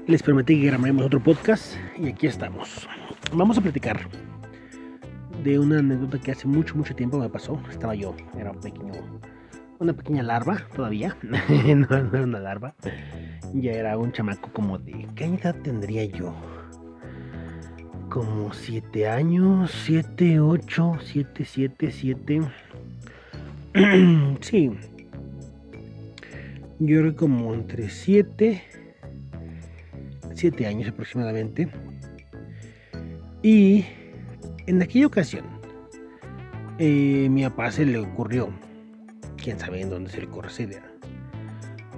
Les 0.07 0.23
prometí 0.23 0.59
que 0.59 0.65
grabaremos 0.65 1.05
otro 1.05 1.21
podcast 1.21 1.75
y 1.95 2.07
aquí 2.07 2.25
estamos. 2.25 2.87
Vamos 3.33 3.55
a 3.59 3.61
platicar 3.61 3.99
de 5.43 5.59
una 5.59 5.77
anécdota 5.77 6.17
que 6.17 6.31
hace 6.31 6.47
mucho, 6.47 6.75
mucho 6.75 6.95
tiempo 6.95 7.19
me 7.19 7.29
pasó. 7.29 7.61
Estaba 7.69 7.93
yo, 7.93 8.15
era 8.35 8.49
un 8.49 8.59
pequeño, 8.59 8.93
una 9.79 9.93
pequeña 9.93 10.23
larva 10.23 10.61
todavía. 10.75 11.17
no, 11.23 11.37
era 11.87 12.23
una 12.23 12.39
larva. 12.39 12.75
Ya 13.53 13.71
era 13.71 13.97
un 13.97 14.11
chamaco 14.11 14.49
como 14.51 14.77
de. 14.77 15.07
¿Qué 15.15 15.25
edad 15.25 15.55
tendría 15.63 16.05
yo? 16.05 16.33
Como 18.09 18.53
7 18.53 19.07
años, 19.07 19.71
7, 19.85 20.39
8, 20.39 20.97
7, 21.01 21.45
7, 21.45 21.91
7. 21.91 22.41
sí, 24.41 24.71
yo 26.79 26.99
era 26.99 27.13
como 27.13 27.53
entre 27.53 27.89
7, 27.89 28.63
7 30.33 30.67
años 30.67 30.89
aproximadamente. 30.89 31.69
Y 33.43 33.85
en 34.67 34.81
aquella 34.81 35.07
ocasión, 35.07 35.45
eh, 36.79 37.27
mi 37.29 37.43
papá 37.43 37.71
se 37.71 37.85
le 37.85 37.99
ocurrió, 37.99 38.49
quién 39.47 39.59
sabe 39.59 39.79
en 39.79 39.89
dónde 39.89 40.09
se 40.09 40.19
le 40.19 40.27
ocurrió 40.27 40.51
esa 40.51 40.81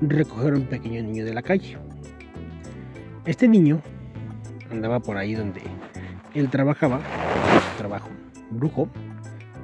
recoger 0.04 0.54
a 0.54 0.58
un 0.58 0.68
pequeño 0.68 1.02
niño 1.02 1.26
de 1.26 1.34
la 1.34 1.42
calle. 1.42 1.80
Este 3.26 3.48
niño 3.48 3.82
andaba 4.70 5.00
por 5.00 5.18
ahí 5.18 5.34
donde 5.34 5.60
él 6.36 6.48
trabajaba, 6.52 7.02
trabajo, 7.76 8.08
brujo, 8.52 8.88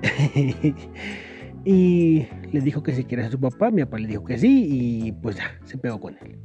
y 1.64 2.26
le 2.52 2.62
dijo 2.62 2.82
que 2.82 2.92
si 2.92 3.04
quería 3.04 3.26
ser 3.26 3.34
su 3.34 3.40
papá, 3.40 3.70
mi 3.70 3.84
papá 3.84 4.00
le 4.00 4.08
dijo 4.08 4.26
que 4.26 4.40
sí 4.40 4.66
y 4.68 5.12
pues 5.12 5.36
ya, 5.36 5.52
se 5.66 5.78
pegó 5.78 6.00
con 6.00 6.18
él. 6.24 6.40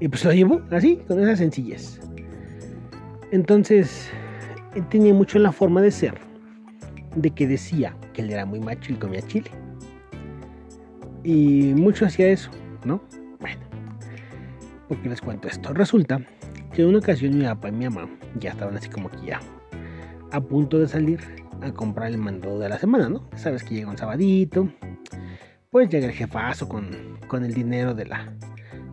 Y 0.00 0.08
pues 0.08 0.24
lo 0.24 0.32
llevó 0.32 0.62
así, 0.72 0.96
con 1.06 1.20
esa 1.20 1.36
sencillez. 1.36 2.00
Entonces, 3.30 4.10
él 4.74 4.84
tenía 4.88 5.14
mucho 5.14 5.38
la 5.38 5.52
forma 5.52 5.80
de 5.80 5.92
ser, 5.92 6.14
de 7.14 7.30
que 7.30 7.46
decía 7.46 7.96
que 8.12 8.22
él 8.22 8.32
era 8.32 8.44
muy 8.44 8.58
macho 8.58 8.92
y 8.92 8.96
comía 8.96 9.22
chile. 9.22 9.52
Y 11.26 11.74
mucho 11.74 12.06
hacía 12.06 12.28
eso, 12.28 12.52
¿no? 12.84 13.02
Bueno, 13.40 13.60
porque 14.86 15.08
les 15.08 15.20
cuento 15.20 15.48
esto. 15.48 15.74
Resulta 15.74 16.20
que 16.72 16.82
en 16.82 16.88
una 16.88 16.98
ocasión 16.98 17.36
mi 17.36 17.44
papá 17.44 17.68
y 17.68 17.72
mi 17.72 17.88
mamá 17.88 18.08
ya 18.38 18.50
estaban 18.50 18.76
así 18.76 18.88
como 18.88 19.10
que 19.10 19.26
ya 19.26 19.40
a 20.30 20.40
punto 20.40 20.78
de 20.78 20.86
salir 20.86 21.18
a 21.62 21.72
comprar 21.72 22.12
el 22.12 22.18
mandado 22.18 22.60
de 22.60 22.68
la 22.68 22.78
semana, 22.78 23.08
¿no? 23.08 23.28
Sabes 23.34 23.64
que 23.64 23.74
llega 23.74 23.90
un 23.90 23.98
sabadito, 23.98 24.68
pues 25.70 25.90
llega 25.90 26.06
el 26.06 26.12
jefazo 26.12 26.68
con, 26.68 27.18
con 27.26 27.44
el 27.44 27.54
dinero 27.54 27.92
de 27.92 28.06
la, 28.06 28.32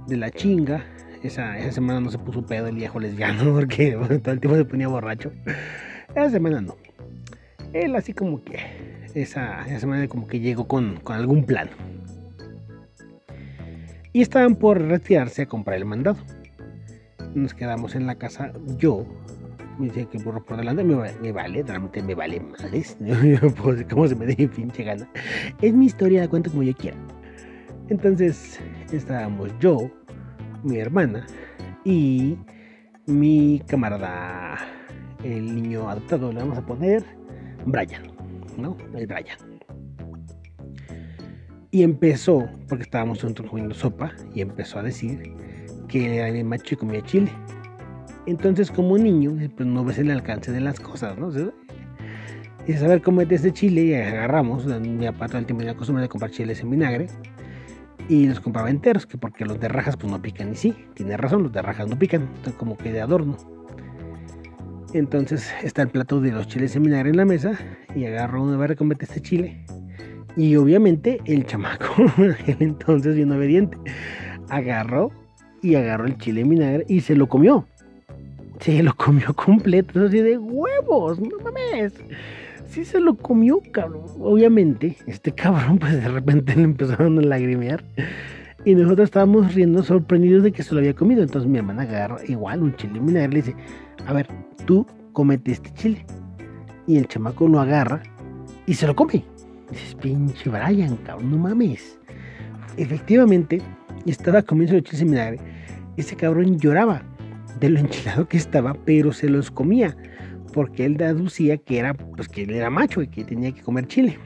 de 0.07 0.17
la 0.17 0.31
chinga. 0.31 0.83
Esa, 1.21 1.59
esa 1.59 1.71
semana 1.71 1.99
no 1.99 2.09
se 2.09 2.17
puso 2.17 2.43
pedo 2.43 2.65
el 2.65 2.77
viejo 2.77 2.99
lesbiano 2.99 3.53
porque 3.53 3.91
todo 4.23 4.33
el 4.33 4.39
tiempo 4.39 4.57
se 4.57 4.65
ponía 4.65 4.87
borracho. 4.87 5.31
Esa 6.15 6.31
semana 6.31 6.61
no. 6.61 6.77
Él 7.73 7.95
así 7.95 8.11
como 8.11 8.43
que 8.43 8.57
esa, 9.13 9.67
esa 9.67 9.79
semana 9.79 10.07
como 10.07 10.25
que 10.25 10.39
llegó 10.39 10.67
con, 10.67 10.95
con 11.01 11.15
algún 11.15 11.43
plan. 11.43 11.69
Y 14.13 14.21
estaban 14.21 14.55
por 14.55 14.79
retirarse 14.79 15.41
a 15.41 15.45
comprar 15.47 15.77
el 15.77 15.85
mandado. 15.85 16.17
Nos 17.33 17.53
quedamos 17.53 17.95
en 17.95 18.05
la 18.05 18.15
casa 18.15 18.53
yo, 18.77 19.05
me 19.79 19.87
dice 19.87 20.05
que 20.05 20.19
burro 20.19 20.43
por 20.45 20.57
delante 20.57 20.83
me, 20.83 20.95
me 21.13 21.31
vale, 21.31 21.63
realmente 21.63 22.01
me 22.03 22.13
vale 22.13 22.39
males. 22.39 22.97
¿Cómo 23.89 24.07
se 24.07 24.15
me 24.15 24.27
dé 24.27 24.47
pinche 24.47 24.83
gana? 24.83 25.09
Es 25.61 25.73
mi 25.73 25.87
historia, 25.87 26.21
la 26.21 26.27
cuento 26.27 26.51
como 26.51 26.63
yo 26.63 26.75
quiera. 26.75 26.97
Entonces 27.89 28.59
estábamos 28.91 29.49
yo, 29.59 29.91
mi 30.63 30.77
hermana 30.77 31.25
y 31.83 32.37
mi 33.07 33.61
camarada, 33.67 34.57
el 35.23 35.55
niño 35.55 35.89
adoptado, 35.89 36.31
le 36.31 36.39
vamos 36.39 36.57
a 36.57 36.65
poner 36.65 37.03
Brian, 37.65 38.03
¿no? 38.57 38.77
El 38.95 39.07
Brian. 39.07 39.52
Y 41.73 41.81
empezó, 41.81 42.47
porque 42.69 42.83
estábamos 42.83 43.19
juntos 43.19 43.47
comiendo 43.49 43.73
sopa, 43.73 44.11
y 44.35 44.41
empezó 44.41 44.77
a 44.77 44.83
decir 44.83 45.33
que 45.87 46.17
era 46.17 46.31
mi 46.31 46.43
macho 46.43 46.75
y 46.75 46.77
comía 46.77 47.01
chile. 47.01 47.31
Entonces, 48.27 48.69
como 48.69 48.95
niño, 48.95 49.35
pues 49.57 49.67
no 49.67 49.83
ves 49.83 49.97
el 49.97 50.11
alcance 50.11 50.51
de 50.51 50.61
las 50.61 50.79
cosas, 50.79 51.17
¿no? 51.17 51.31
Y 52.67 52.73
saber 52.73 53.01
cómo 53.01 53.21
es 53.21 53.31
este 53.31 53.51
chile 53.51 53.85
y 53.85 53.95
agarramos. 53.95 54.67
Mi 54.67 55.07
papá 55.07 55.27
todo 55.29 55.39
el 55.39 55.47
tiempo 55.47 55.61
tenía 55.61 55.73
la 55.73 55.77
costumbre 55.79 56.03
de 56.03 56.09
comprar 56.09 56.29
chiles 56.29 56.61
en 56.61 56.69
vinagre 56.69 57.07
y 58.07 58.27
los 58.27 58.39
compraba 58.39 58.69
enteros, 58.69 59.07
que 59.07 59.17
porque 59.17 59.43
los 59.43 59.59
de 59.59 59.67
rajas 59.67 59.97
pues 59.97 60.11
no 60.11 60.21
pican. 60.21 60.51
Y 60.51 60.55
sí, 60.55 60.75
tiene 60.93 61.17
razón, 61.17 61.41
los 61.41 61.51
de 61.51 61.63
rajas 61.63 61.87
no 61.87 61.97
pican, 61.97 62.29
como 62.55 62.77
que 62.77 62.93
de 62.93 63.01
adorno. 63.01 63.35
Entonces 64.93 65.51
está 65.63 65.81
el 65.81 65.87
plato 65.87 66.21
de 66.21 66.33
los 66.33 66.47
chiles 66.47 66.75
en 66.75 66.83
vinagre 66.83 67.09
en 67.09 67.17
la 67.17 67.25
mesa 67.25 67.53
y 67.95 68.05
agarro 68.05 68.43
una 68.43 68.57
barra 68.57 68.75
y 68.79 68.93
este 68.99 69.21
chile. 69.21 69.65
Y 70.35 70.55
obviamente 70.55 71.19
el 71.25 71.45
chamaco, 71.45 72.05
entonces 72.59 73.15
bien 73.15 73.31
obediente, 73.31 73.77
agarró 74.49 75.11
y 75.61 75.75
agarró 75.75 76.05
el 76.05 76.17
chile 76.17 76.41
en 76.41 76.49
vinagre 76.49 76.85
y 76.87 77.01
se 77.01 77.15
lo 77.15 77.27
comió. 77.27 77.65
Se 78.59 78.81
lo 78.81 78.95
comió 78.95 79.33
completo, 79.33 80.05
así 80.05 80.19
de 80.19 80.37
huevos, 80.37 81.19
no 81.19 81.37
mames. 81.43 81.93
Sí 82.67 82.85
se 82.85 82.99
lo 82.99 83.15
comió, 83.15 83.61
cabrón. 83.71 84.05
Obviamente, 84.19 84.97
este 85.05 85.31
cabrón, 85.31 85.77
pues 85.77 85.93
de 85.93 86.07
repente 86.07 86.55
le 86.55 86.63
empezaron 86.63 87.19
a 87.19 87.21
lagrimear. 87.21 87.83
Y 88.65 88.75
nosotros 88.75 89.05
estábamos 89.05 89.53
riendo 89.53 89.83
sorprendidos 89.83 90.43
de 90.43 90.51
que 90.51 90.63
se 90.63 90.73
lo 90.73 90.79
había 90.79 90.95
comido. 90.95 91.21
Entonces 91.21 91.49
mi 91.49 91.57
hermana 91.57 91.83
agarra 91.83 92.17
igual 92.27 92.63
un 92.63 92.75
chile 92.75 92.99
vinagre 92.99 93.25
y 93.25 93.41
le 93.41 93.41
dice, 93.41 93.55
a 94.07 94.13
ver, 94.13 94.27
tú 94.65 94.87
comete 95.11 95.51
este 95.51 95.71
chile. 95.73 96.05
Y 96.87 96.97
el 96.97 97.07
chamaco 97.07 97.47
lo 97.47 97.59
agarra 97.59 98.01
y 98.65 98.73
se 98.73 98.87
lo 98.87 98.95
come. 98.95 99.23
Dices, 99.73 99.95
pinche 99.95 100.49
Brian, 100.49 100.97
cabrón, 100.97 101.31
no 101.31 101.37
mames. 101.37 101.99
Efectivamente, 102.77 103.61
estaba 104.05 104.41
comiendo 104.41 104.75
el 104.75 104.83
chile 104.83 105.27
en. 105.27 105.39
Ese 105.97 106.15
cabrón 106.15 106.57
lloraba 106.57 107.03
de 107.59 107.69
lo 107.69 107.79
enchilado 107.81 108.27
que 108.27 108.37
estaba, 108.37 108.73
pero 108.85 109.11
se 109.11 109.29
los 109.29 109.51
comía, 109.51 109.95
porque 110.53 110.85
él 110.85 110.97
deducía 110.97 111.57
que 111.57 111.79
era, 111.79 111.93
pues 111.93 112.27
que 112.27 112.43
él 112.43 112.51
era 112.51 112.69
macho 112.69 113.01
y 113.01 113.07
que 113.07 113.23
tenía 113.23 113.51
que 113.51 113.61
comer 113.61 113.87
chile. 113.87 114.17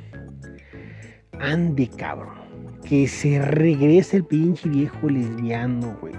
Ande, 1.40 1.90
cabrón, 1.90 2.38
que 2.84 3.08
se 3.08 3.42
regrese 3.42 4.18
el 4.18 4.26
pinche 4.26 4.70
viejo 4.70 5.10
lesbiano, 5.10 5.96
güey. 6.02 6.14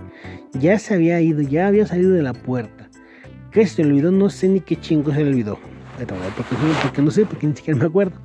Ya 0.53 0.79
se 0.79 0.95
había 0.95 1.21
ido, 1.21 1.43
ya 1.43 1.67
había 1.67 1.87
salido 1.87 2.13
de 2.13 2.23
la 2.23 2.35
puerta. 2.35 2.89
¿Qué 3.51 3.67
se 3.67 3.83
le 3.83 3.91
olvidó? 3.91 4.11
No 4.11 4.31
sé 4.31 4.49
ni 4.49 4.61
qué 4.61 4.77
chingo 4.77 5.13
se 5.13 5.25
le 5.25 5.31
olvidó. 5.31 5.59
Porque, 5.99 6.55
porque 6.83 7.03
no 7.03 7.11
sé, 7.11 7.27
porque 7.27 7.47
ni 7.47 7.57
siquiera 7.57 7.81
me 7.81 7.87
acuerdo. 7.87 8.17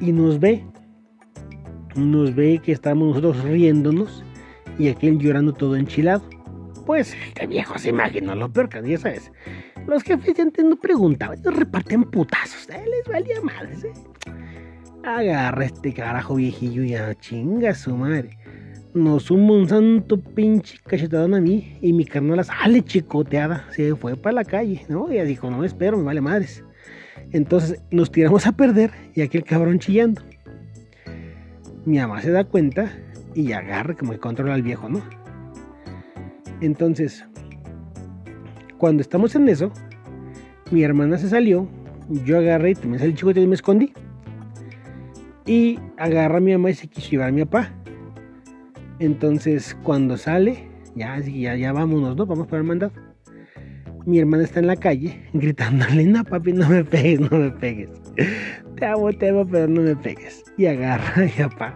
Y 0.00 0.12
nos 0.12 0.40
ve, 0.40 0.64
nos 1.94 2.34
ve 2.34 2.60
que 2.62 2.72
estamos 2.72 3.08
nosotros 3.08 3.44
riéndonos 3.44 4.24
y 4.78 4.88
aquel 4.88 5.18
llorando 5.18 5.52
todo 5.52 5.76
enchilado 5.76 6.22
pues 6.90 7.14
este 7.28 7.46
viejo 7.46 7.78
se 7.78 7.90
imaginó 7.90 8.34
lo 8.34 8.52
peor 8.52 8.68
que 8.68 8.82
ya 8.82 8.98
sabes. 8.98 9.30
Los 9.86 10.02
jefes 10.02 10.34
ya 10.34 10.44
no 10.44 10.74
preguntaban, 10.74 11.38
ellos 11.38 11.54
repartían 11.54 12.02
putazos, 12.02 12.68
¿eh? 12.68 12.82
les 12.84 13.06
valía 13.06 13.40
madres, 13.42 13.84
¿eh? 13.84 13.92
Agarra 15.04 15.66
este 15.66 15.94
carajo 15.94 16.34
viejillo 16.34 16.82
y 16.82 16.96
a 16.96 17.14
chinga 17.14 17.74
su 17.74 17.94
madre. 17.94 18.36
Nos 18.92 19.22
suma 19.26 19.52
un 19.52 19.68
santo 19.68 20.20
pinche 20.20 20.78
cachetadón 20.84 21.34
a 21.34 21.40
mí 21.40 21.78
y 21.80 21.92
mi 21.92 22.04
carnal 22.04 22.44
sale 22.44 22.82
chicoteada. 22.82 23.66
Se 23.70 23.94
fue 23.94 24.16
para 24.16 24.32
la 24.32 24.44
calle, 24.44 24.84
¿no? 24.88 25.12
Ya 25.12 25.22
dijo, 25.22 25.48
no 25.48 25.62
espero, 25.62 25.96
me 25.96 26.02
vale 26.02 26.20
madres. 26.20 26.64
Entonces 27.32 27.80
nos 27.90 28.10
tiramos 28.10 28.46
a 28.46 28.52
perder 28.52 28.90
y 29.14 29.22
aquel 29.22 29.44
cabrón 29.44 29.78
chillando. 29.78 30.22
Mi 31.84 31.98
mamá 31.98 32.20
se 32.20 32.30
da 32.30 32.44
cuenta 32.44 32.92
y 33.34 33.52
agarra 33.52 33.94
como 33.94 34.12
que 34.12 34.18
controla 34.18 34.54
al 34.54 34.62
viejo, 34.62 34.88
¿no? 34.88 35.02
Entonces, 36.60 37.24
cuando 38.78 39.00
estamos 39.00 39.34
en 39.34 39.48
eso, 39.48 39.72
mi 40.70 40.82
hermana 40.82 41.18
se 41.18 41.28
salió, 41.28 41.68
yo 42.24 42.38
agarré 42.38 42.72
y 42.72 42.74
también 42.74 42.98
salí 42.98 43.14
chico 43.14 43.30
y 43.30 43.46
me 43.46 43.54
escondí. 43.54 43.92
Y 45.46 45.78
agarra 45.96 46.38
a 46.38 46.40
mi 46.40 46.52
mamá 46.52 46.70
y 46.70 46.74
se 46.74 46.88
quiso 46.88 47.10
llevar 47.10 47.28
a 47.28 47.32
mi 47.32 47.44
papá. 47.44 47.72
Entonces, 48.98 49.76
cuando 49.82 50.16
sale, 50.16 50.68
ya, 50.94 51.18
ya, 51.18 51.56
ya 51.56 51.72
vámonos, 51.72 52.16
¿no? 52.16 52.26
Vamos 52.26 52.46
para 52.46 52.58
el 52.58 52.64
mandado. 52.64 52.92
Mi 54.06 54.18
hermana 54.18 54.44
está 54.44 54.60
en 54.60 54.66
la 54.66 54.76
calle 54.76 55.20
gritándole, 55.32 56.04
no 56.04 56.24
papi, 56.24 56.52
no 56.52 56.68
me 56.68 56.84
pegues, 56.84 57.20
no 57.20 57.38
me 57.38 57.50
pegues. 57.50 57.90
Te 58.76 58.86
amo, 58.86 59.12
te 59.12 59.28
amo, 59.28 59.46
pero 59.46 59.68
no 59.68 59.82
me 59.82 59.96
pegues. 59.96 60.44
Y 60.56 60.66
agarra 60.66 61.12
a 61.16 61.20
mi 61.20 61.30
papá. 61.30 61.74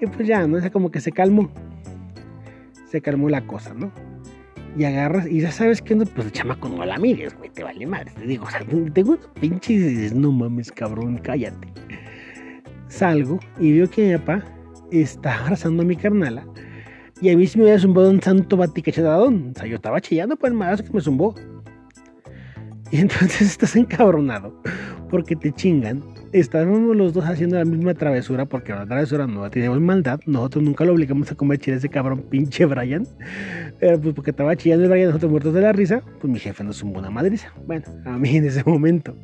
Y 0.00 0.06
pues 0.06 0.26
ya, 0.26 0.46
¿no? 0.46 0.58
O 0.58 0.72
como 0.72 0.90
que 0.90 1.00
se 1.00 1.12
calmó. 1.12 1.50
se 2.90 3.00
calmó 3.00 3.28
la 3.28 3.46
cosa, 3.46 3.74
¿no? 3.74 3.92
Y 4.76 4.84
agarras, 4.84 5.26
y 5.26 5.40
ya 5.40 5.50
sabes 5.50 5.82
que 5.82 5.96
no, 5.96 6.06
pues 6.06 6.28
el 6.28 6.32
chamaco 6.32 6.68
no 6.68 6.84
la 6.84 6.96
mires, 6.96 7.36
güey, 7.36 7.50
te 7.50 7.64
vale 7.64 7.86
madre. 7.86 8.12
Te 8.16 8.24
digo, 8.24 8.44
o 8.44 8.50
sea, 8.50 8.60
tengo 8.94 9.12
una 9.12 9.32
pinche 9.40 9.72
y 9.72 9.78
dices, 9.78 10.14
no 10.14 10.30
mames, 10.30 10.70
cabrón, 10.70 11.18
cállate. 11.18 11.68
Salgo 12.86 13.40
y 13.58 13.72
veo 13.72 13.90
que 13.90 14.12
mi 14.12 14.18
papá 14.18 14.44
está 14.92 15.40
abrazando 15.40 15.82
a 15.82 15.86
mi 15.86 15.96
carnala. 15.96 16.46
Y 17.20 17.28
a 17.28 17.36
mí 17.36 17.46
se 17.46 17.58
me 17.58 17.64
había 17.64 17.78
zumbado 17.78 18.10
un 18.10 18.22
santo 18.22 18.56
baticachadón. 18.56 19.52
O 19.54 19.58
sea, 19.58 19.66
yo 19.66 19.76
estaba 19.76 20.00
chillando 20.00 20.36
por 20.36 20.48
el 20.48 20.54
madrazo 20.54 20.84
que 20.84 20.92
me 20.92 21.00
zumbó. 21.00 21.34
Y 22.90 22.98
entonces 22.98 23.42
estás 23.42 23.76
encabronado 23.76 24.54
porque 25.10 25.36
te 25.36 25.52
chingan. 25.52 26.02
Estábamos 26.32 26.96
los 26.96 27.12
dos 27.12 27.24
haciendo 27.24 27.56
la 27.56 27.64
misma 27.64 27.92
travesura 27.94 28.46
porque 28.46 28.72
la 28.72 28.86
travesura 28.86 29.26
no 29.26 29.50
teníamos 29.50 29.80
maldad. 29.80 30.20
Nosotros 30.26 30.64
nunca 30.64 30.84
lo 30.84 30.92
obligamos 30.92 31.30
a 31.30 31.34
comer 31.34 31.58
chile 31.58 31.76
ese 31.76 31.88
cabrón 31.88 32.22
pinche 32.30 32.64
Brian. 32.64 33.06
Pero 33.78 34.00
pues 34.00 34.14
porque 34.14 34.30
estaba 34.30 34.56
chillando 34.56 34.84
el 34.84 34.90
Brian, 34.90 35.08
nosotros 35.08 35.30
muertos 35.30 35.52
de 35.52 35.60
la 35.60 35.72
risa, 35.72 36.02
pues 36.20 36.32
mi 36.32 36.38
jefe 36.38 36.64
nos 36.64 36.76
zumbó 36.76 37.00
una 37.00 37.10
madriza. 37.10 37.52
Bueno, 37.66 37.84
a 38.06 38.16
mí 38.16 38.36
en 38.36 38.46
ese 38.46 38.62
momento. 38.64 39.14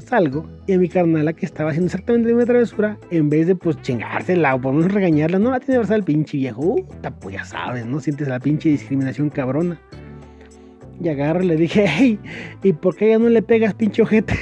Salgo 0.00 0.46
y 0.66 0.72
a 0.72 0.78
mi 0.78 0.88
carnala 0.88 1.32
que 1.32 1.46
estaba 1.46 1.70
haciendo 1.70 1.86
exactamente 1.86 2.28
la 2.28 2.36
misma 2.36 2.46
travesura, 2.46 2.98
en 3.10 3.28
vez 3.28 3.46
de 3.46 3.56
pues 3.56 3.80
chingársela 3.82 4.54
o 4.54 4.60
por 4.60 4.72
menos 4.72 4.92
regañarla, 4.92 5.38
no 5.38 5.50
la 5.50 5.60
tiene 5.60 5.86
que 5.86 5.94
el 5.94 6.04
pinche 6.04 6.38
viejo. 6.38 6.76
pues 7.20 7.36
ya 7.36 7.44
sabes, 7.44 7.86
¿no? 7.86 8.00
Sientes 8.00 8.28
la 8.28 8.40
pinche 8.40 8.68
discriminación 8.68 9.30
cabrona. 9.30 9.80
Y 11.00 11.08
agarro 11.08 11.42
y 11.42 11.46
le 11.46 11.56
dije, 11.56 11.84
hey, 11.86 12.18
¿y 12.62 12.72
por 12.72 12.96
qué 12.96 13.10
ya 13.10 13.18
no 13.18 13.28
le 13.28 13.42
pegas, 13.42 13.74
pinche 13.74 14.02
ojete? 14.02 14.34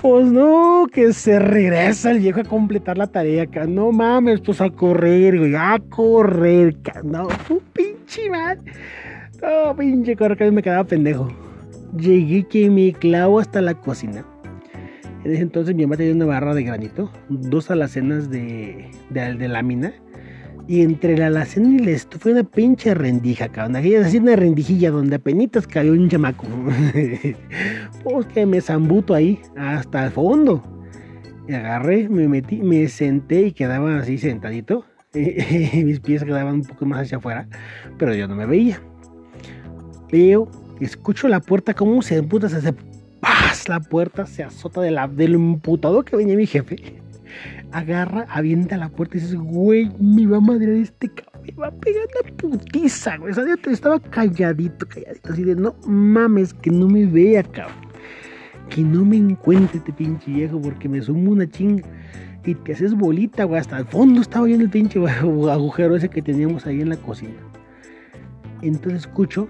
pues 0.00 0.26
no, 0.26 0.86
que 0.92 1.12
se 1.12 1.38
regresa 1.38 2.10
el 2.10 2.18
viejo 2.18 2.40
a 2.40 2.44
completar 2.44 2.98
la 2.98 3.06
tarea, 3.06 3.44
acá. 3.44 3.66
No 3.66 3.92
mames, 3.92 4.40
pues 4.40 4.60
a 4.60 4.68
correr, 4.68 5.38
güey, 5.38 5.54
a 5.54 5.80
correr, 5.88 6.76
No, 7.02 7.28
pinche 7.72 8.28
man. 8.30 8.60
No, 9.40 9.74
pinche 9.74 10.16
correr, 10.16 10.52
me 10.52 10.62
quedaba 10.62 10.84
pendejo. 10.84 11.47
Llegué 11.96 12.46
que 12.46 12.70
me 12.70 12.92
clavo 12.92 13.40
hasta 13.40 13.60
la 13.60 13.74
cocina. 13.74 14.24
En 15.24 15.32
ese 15.32 15.42
entonces 15.42 15.74
mi 15.74 15.82
mamá 15.82 15.96
tenía 15.96 16.14
una 16.14 16.26
barra 16.26 16.54
de 16.54 16.62
granito, 16.62 17.10
dos 17.28 17.70
alacenas 17.70 18.30
de, 18.30 18.90
de, 19.10 19.48
lámina 19.48 19.92
y 20.68 20.82
entre 20.82 21.16
la 21.16 21.26
alacena 21.26 21.74
y 21.74 21.78
la 21.78 21.90
estufa 21.90 22.30
una 22.30 22.44
pinche 22.44 22.94
rendija, 22.94 23.48
cabrón. 23.48 23.76
Aquella 23.76 24.06
así 24.06 24.18
una 24.18 24.36
rendijilla 24.36 24.90
donde 24.90 25.16
apenas 25.16 25.66
cayó 25.66 25.92
un 25.92 26.08
chamaco. 26.08 26.46
pues 28.04 28.26
que 28.26 28.46
me 28.46 28.60
zambuto 28.60 29.14
ahí 29.14 29.40
hasta 29.56 30.04
el 30.04 30.12
fondo. 30.12 30.62
Y 31.48 31.54
agarré, 31.54 32.08
me 32.08 32.28
metí, 32.28 32.62
me 32.62 32.86
senté 32.88 33.46
y 33.46 33.52
quedaba 33.52 33.98
así 33.98 34.18
sentadito. 34.18 34.84
Mis 35.14 36.00
pies 36.00 36.22
quedaban 36.22 36.56
un 36.56 36.64
poco 36.64 36.84
más 36.84 37.00
hacia 37.00 37.16
afuera, 37.16 37.48
pero 37.98 38.14
yo 38.14 38.28
no 38.28 38.36
me 38.36 38.44
veía. 38.44 38.80
Veo, 40.12 40.50
escucho 40.80 41.28
la 41.28 41.40
puerta 41.40 41.74
como 41.74 42.02
se 42.02 42.16
emputa, 42.16 42.48
se 42.48 42.56
hace 42.56 42.74
¡paz! 43.20 43.68
La 43.68 43.80
puerta 43.80 44.26
se 44.26 44.42
azota 44.42 44.80
de 44.80 44.90
la, 44.90 45.08
del 45.08 45.34
emputado 45.34 46.04
que 46.04 46.16
venía 46.16 46.36
mi 46.36 46.46
jefe 46.46 46.98
agarra, 47.72 48.26
avienta 48.30 48.76
la 48.76 48.88
puerta 48.88 49.16
y 49.16 49.20
dices, 49.20 49.36
güey, 49.36 49.90
me 49.98 50.26
va 50.26 50.38
a 50.38 50.40
madrear 50.40 50.72
este 50.72 51.08
cabrón, 51.08 51.42
me 51.44 51.52
va 51.52 51.68
a 51.68 51.72
pegar 51.72 52.06
una 52.22 52.36
putiza, 52.36 53.16
güey. 53.16 53.34
Estaba 53.70 54.00
calladito, 54.00 54.86
calladito, 54.86 55.32
así 55.32 55.44
de, 55.44 55.54
no 55.54 55.74
mames, 55.86 56.54
que 56.54 56.70
no 56.70 56.88
me 56.88 57.06
vea, 57.06 57.42
cabrón. 57.42 57.88
Que 58.70 58.82
no 58.82 59.04
me 59.04 59.16
encuentre 59.16 59.78
este 59.78 59.92
pinche 59.92 60.30
viejo 60.30 60.60
porque 60.60 60.88
me 60.88 61.00
sumo 61.00 61.32
una 61.32 61.48
chinga. 61.48 61.84
Y 62.44 62.54
te 62.54 62.72
haces 62.72 62.94
bolita, 62.94 63.44
güey. 63.44 63.60
Hasta 63.60 63.78
el 63.78 63.86
fondo 63.86 64.20
estaba 64.20 64.48
yo 64.48 64.54
en 64.54 64.62
el 64.62 64.70
pinche 64.70 65.00
agujero 65.08 65.96
ese 65.96 66.08
que 66.08 66.22
teníamos 66.22 66.66
ahí 66.66 66.80
en 66.80 66.90
la 66.90 66.96
cocina. 66.96 67.34
Entonces 68.60 69.00
escucho 69.00 69.48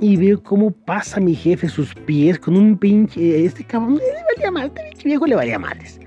y 0.00 0.16
veo 0.16 0.42
cómo 0.42 0.70
pasa 0.70 1.20
mi 1.20 1.34
jefe 1.34 1.68
sus 1.68 1.94
pies 1.94 2.38
con 2.38 2.56
un 2.56 2.76
pinche. 2.76 3.44
Este 3.44 3.64
cabrón 3.64 3.96
le 3.96 4.34
valía 4.34 4.50
mal, 4.50 4.66
este 4.66 4.82
pinche 4.82 5.08
viejo 5.08 5.26
le 5.26 5.36
valía 5.36 5.58
males 5.58 6.00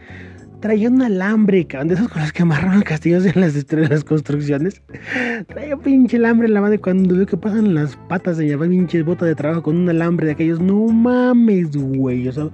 traía 0.63 0.89
un 0.89 1.01
alambre, 1.01 1.67
cabrón, 1.67 1.89
de 1.89 1.95
esas 1.95 2.07
cosas 2.07 2.31
que 2.31 2.41
amarran 2.41 2.81
castillos 2.83 3.25
en 3.25 3.41
las, 3.41 3.67
de 3.67 3.89
las 3.89 4.05
construcciones. 4.05 4.81
Traía 5.49 5.75
pinche 5.75 6.15
alambre 6.15 6.47
en 6.47 6.53
la 6.53 6.61
mano 6.61 6.77
cuando 6.81 7.17
veo 7.17 7.25
que 7.25 7.35
pasan 7.35 7.75
las 7.75 7.97
patas 8.07 8.37
de 8.37 8.45
llevar 8.45 8.69
pinche 8.69 9.03
bota 9.03 9.25
de 9.25 9.35
trabajo 9.35 9.63
con 9.63 9.75
un 9.75 9.89
alambre 9.89 10.27
de 10.27 10.31
aquellos, 10.31 10.61
no 10.61 10.87
mames, 10.87 11.75
güey. 11.75 12.29
O 12.29 12.31
sea, 12.31 12.49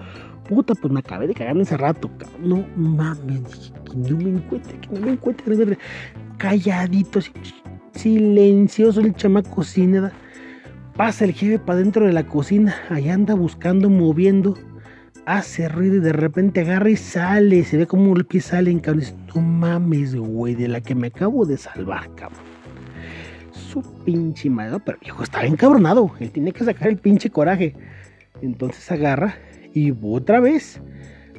puta, 0.47 0.73
pues 0.73 0.91
me 0.91 1.01
acabé 1.01 1.27
de 1.27 1.35
cagar 1.35 1.55
en 1.55 1.61
ese 1.61 1.77
rato, 1.77 2.09
cabrón. 2.17 2.49
No 2.49 2.65
mames, 2.75 3.43
dije, 3.43 3.73
que 3.85 3.95
no 3.95 4.17
me 4.17 4.29
encuentre, 4.31 4.79
que 4.79 4.89
no 4.89 5.05
me 5.05 5.11
encuentre. 5.11 5.77
Calladito, 6.39 7.19
silencioso 7.93 9.01
el 9.01 9.13
chamaco 9.13 9.51
cocina. 9.51 10.11
Pasa 10.99 11.23
el 11.23 11.31
jefe 11.31 11.59
para 11.59 11.79
dentro 11.79 12.05
de 12.05 12.11
la 12.11 12.25
cocina, 12.25 12.75
allá 12.89 13.13
anda 13.13 13.33
buscando, 13.33 13.89
moviendo 13.89 14.57
hace 15.25 15.69
ruido 15.69 15.95
y 15.95 15.99
de 16.01 16.11
repente 16.11 16.59
agarra 16.59 16.89
y 16.89 16.97
sale. 16.97 17.63
Se 17.63 17.77
ve 17.77 17.87
como 17.87 18.13
el 18.17 18.25
pie 18.25 18.41
sale 18.41 18.69
en 18.69 18.79
cabrón. 18.79 19.05
No 19.33 19.39
mames, 19.39 20.13
güey, 20.13 20.55
de 20.55 20.67
la 20.67 20.81
que 20.81 20.95
me 20.95 21.07
acabo 21.07 21.45
de 21.45 21.55
salvar, 21.55 22.13
cabrón. 22.15 22.41
Su 23.53 23.81
pinche 24.03 24.49
madre. 24.49 24.77
Pero 24.85 24.97
viejo 24.99 25.23
estaba 25.23 25.45
encabronado. 25.45 26.11
Él 26.19 26.31
tiene 26.31 26.51
que 26.51 26.65
sacar 26.65 26.89
el 26.89 26.97
pinche 26.97 27.29
coraje. 27.29 27.75
Entonces 28.41 28.91
agarra 28.91 29.37
y 29.73 29.93
otra 30.03 30.41
vez. 30.41 30.81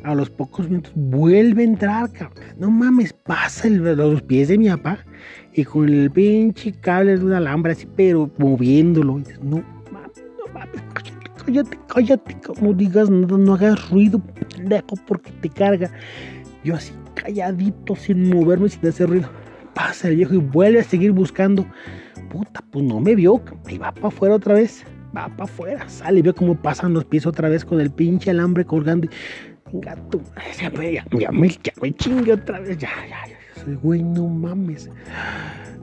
A 0.05 0.15
los 0.15 0.31
pocos 0.31 0.69
minutos 0.69 0.93
vuelve 0.95 1.63
a 1.63 1.67
entrar, 1.67 2.11
cabrón. 2.13 2.45
No 2.59 2.71
mames, 2.71 3.13
pasa 3.13 3.69
los 3.69 4.23
pies 4.23 4.49
de 4.49 4.59
mi 4.59 4.69
papá. 4.69 4.99
Y 5.53 5.65
con 5.65 5.89
el 5.89 6.11
pinche 6.11 6.73
cable 6.73 7.19
de 7.19 7.25
un 7.25 7.33
alambre 7.33 7.73
así, 7.73 7.87
pero 7.97 8.31
moviéndolo. 8.39 9.19
no 9.43 9.65
mames, 9.91 10.25
no 10.39 10.53
mames 10.53 10.83
cállate, 11.45 11.79
cállate, 11.87 12.37
no 12.61 12.73
digas 12.73 13.11
nada, 13.11 13.37
no 13.37 13.55
hagas 13.55 13.91
ruido, 13.91 14.21
pendejo, 14.21 14.97
porque 15.07 15.33
te 15.33 15.49
carga. 15.49 15.91
Yo 16.65 16.75
así 16.75 16.93
calladito, 17.15 17.97
sin 17.97 18.29
moverme, 18.29 18.69
sin 18.69 18.87
hacer 18.87 19.09
ruido. 19.09 19.29
Pasa 19.75 20.09
el 20.09 20.17
viejo 20.17 20.35
y 20.35 20.39
vuelve 20.39 20.81
a 20.81 20.85
seguir 20.85 21.13
buscando. 21.13 21.67
Puta, 22.31 22.63
pues 22.71 22.85
no 22.85 23.01
me 23.01 23.15
vio, 23.15 23.43
y 23.69 23.79
va 23.79 23.93
para 23.93 24.09
afuera 24.09 24.35
otra 24.37 24.55
vez. 24.55 24.85
Va 25.17 25.29
para 25.29 25.45
afuera, 25.45 25.89
sale 25.89 26.21
y 26.21 26.23
ve 26.23 26.33
cómo 26.33 26.55
pasan 26.55 26.93
los 26.93 27.05
pies 27.05 27.27
otra 27.27 27.49
vez 27.49 27.65
con 27.65 27.81
el 27.81 27.91
pinche 27.91 28.31
alambre 28.31 28.65
colgando. 28.65 29.09
Gato, 29.73 30.21
ya, 30.59 30.71
ya, 31.13 31.31
me, 31.31 31.49
ya 31.49 31.73
me 31.81 31.93
chingue 31.93 32.33
otra 32.33 32.61
vez, 32.61 32.79
ya, 32.79 32.91
ya, 33.09 33.29
ya. 33.29 33.75
Güey, 33.83 34.03
no 34.03 34.27
mames. 34.27 34.91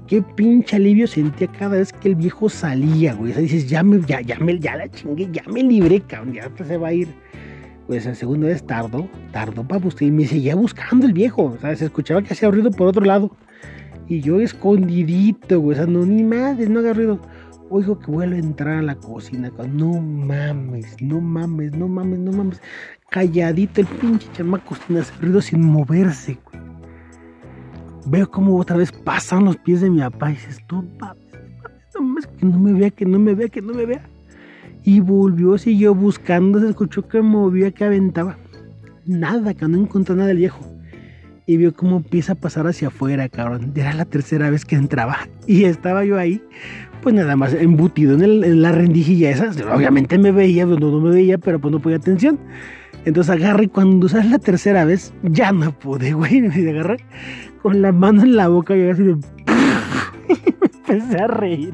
Qué 0.08 0.22
pinche 0.22 0.78
alivio 0.78 1.06
sentía 1.08 1.48
cada 1.48 1.78
vez 1.78 1.92
que 1.94 2.10
el 2.10 2.16
viejo 2.16 2.50
salía, 2.50 3.14
güey. 3.14 3.32
O 3.32 3.34
sea, 3.34 3.44
dices, 3.44 3.70
ya 3.70 3.84
me, 3.84 4.02
ya, 4.02 4.22
ya 4.22 4.40
me, 4.40 4.58
ya 4.60 4.76
la 4.76 4.90
chingué, 4.90 5.30
ya 5.32 5.44
me 5.52 5.64
libré, 5.64 6.02
cabrón, 6.02 6.34
ya 6.34 6.50
se 6.66 6.78
va 6.78 6.90
a 6.90 6.94
ir. 6.94 7.08
Pues 7.88 8.06
la 8.06 8.16
segunda 8.16 8.48
vez 8.48 8.66
tardó, 8.66 9.08
tardó 9.32 9.66
para 9.66 9.80
buscar 9.80 10.08
y 10.08 10.12
me 10.12 10.26
seguía 10.26 10.56
buscando 10.56 11.06
el 11.06 11.14
viejo. 11.14 11.46
O 11.46 11.58
sea, 11.58 11.76
se 11.76 11.86
escuchaba 11.86 12.22
que 12.22 12.34
hacía 12.34 12.52
ruido 12.52 12.72
por 12.72 12.88
otro 12.88 13.06
lado. 13.06 13.36
Y 14.08 14.22
yo 14.22 14.40
escondidito, 14.40 15.60
güey. 15.60 15.76
O 15.76 15.78
sea, 15.78 15.88
no, 15.88 16.06
ni 16.06 16.24
madre, 16.24 16.68
no 16.68 16.80
haga 16.80 16.94
ruido. 16.94 17.20
Oigo 17.70 18.00
que 18.00 18.12
vuelve 18.12 18.38
a 18.38 18.40
entrar 18.40 18.80
a 18.80 18.82
la 18.82 18.96
cocina. 18.96 19.52
No 19.74 20.02
mames, 20.02 21.02
no 21.02 21.20
mames, 21.20 21.74
no 21.74 21.88
mames, 21.88 22.20
no 22.20 22.32
mames. 22.32 22.62
Calladito 23.10 23.82
el 23.82 23.88
pinche 23.88 24.28
chamaco 24.34 24.76
sin 24.76 24.98
hacer 24.98 25.22
ruido, 25.22 25.42
sin 25.42 25.62
moverse. 25.62 26.38
Veo 28.06 28.30
como 28.30 28.58
otra 28.58 28.78
vez 28.78 28.92
pasan 28.92 29.46
los 29.46 29.58
pies 29.58 29.82
de 29.82 29.90
mi 29.90 30.00
papá 30.00 30.32
y 30.32 30.36
dices, 30.36 30.60
no 30.72 30.84
mames, 31.00 32.28
que 32.28 32.46
no 32.46 32.60
me 32.60 32.74
vea, 32.74 32.90
que 32.90 33.06
no 33.06 33.20
me 33.20 33.34
vea, 33.34 33.48
que 33.48 33.62
no 33.62 33.74
me 33.74 33.86
vea. 33.86 34.10
Y 34.84 35.00
volvió, 35.00 35.58
siguió 35.58 35.96
buscando, 35.96 36.60
se 36.60 36.70
escuchó 36.70 37.08
que 37.08 37.22
movía, 37.22 37.72
que 37.72 37.86
aventaba. 37.86 38.38
Nada, 39.06 39.54
que 39.54 39.68
no 39.68 39.78
encontró 39.78 40.16
nada 40.16 40.28
del 40.28 40.38
viejo. 40.38 40.60
Y 41.46 41.56
vio 41.56 41.74
cómo 41.74 41.98
empieza 41.98 42.34
a 42.34 42.36
pasar 42.36 42.68
hacia 42.68 42.90
afuera, 42.90 43.30
cabrón. 43.30 43.72
Era 43.76 43.94
la 43.94 44.04
tercera 44.04 44.50
vez 44.50 44.66
que 44.66 44.76
entraba. 44.76 45.18
Y 45.48 45.64
estaba 45.64 46.04
yo 46.04 46.18
ahí, 46.18 46.42
pues 47.02 47.16
nada 47.16 47.38
más 47.38 47.54
embutido 47.54 48.22
en, 48.22 48.62
la 48.62 48.74
rendijilla 48.74 49.30
esa. 49.30 49.52
Obviamente 49.74 50.18
me 50.18 50.34
veía, 50.34 50.66
no, 50.66 50.78
no 50.78 51.00
me 51.00 51.10
veía, 51.10 51.38
pero 51.38 51.60
pues 51.60 51.72
no 51.72 51.80
podía 51.80 51.98
atención. 51.98 52.38
Entonces 53.08 53.34
agarré 53.34 53.64
y 53.64 53.68
cuando 53.70 54.10
sale 54.10 54.32
la 54.32 54.38
tercera 54.38 54.84
vez, 54.84 55.14
ya 55.24 55.54
no 55.54 55.72
pude, 55.72 56.12
güey. 56.12 56.42
Me 56.42 56.72
agarré 56.72 56.98
con 57.62 57.82
la 57.82 57.94
mano 57.94 58.24
en 58.24 58.36
la 58.36 58.50
boca 58.50 58.76
y 58.76 58.90
así 58.90 59.02
de... 59.02 59.16
me 59.16 59.24
empecé 60.90 61.18
a 61.18 61.28
reír. 61.28 61.74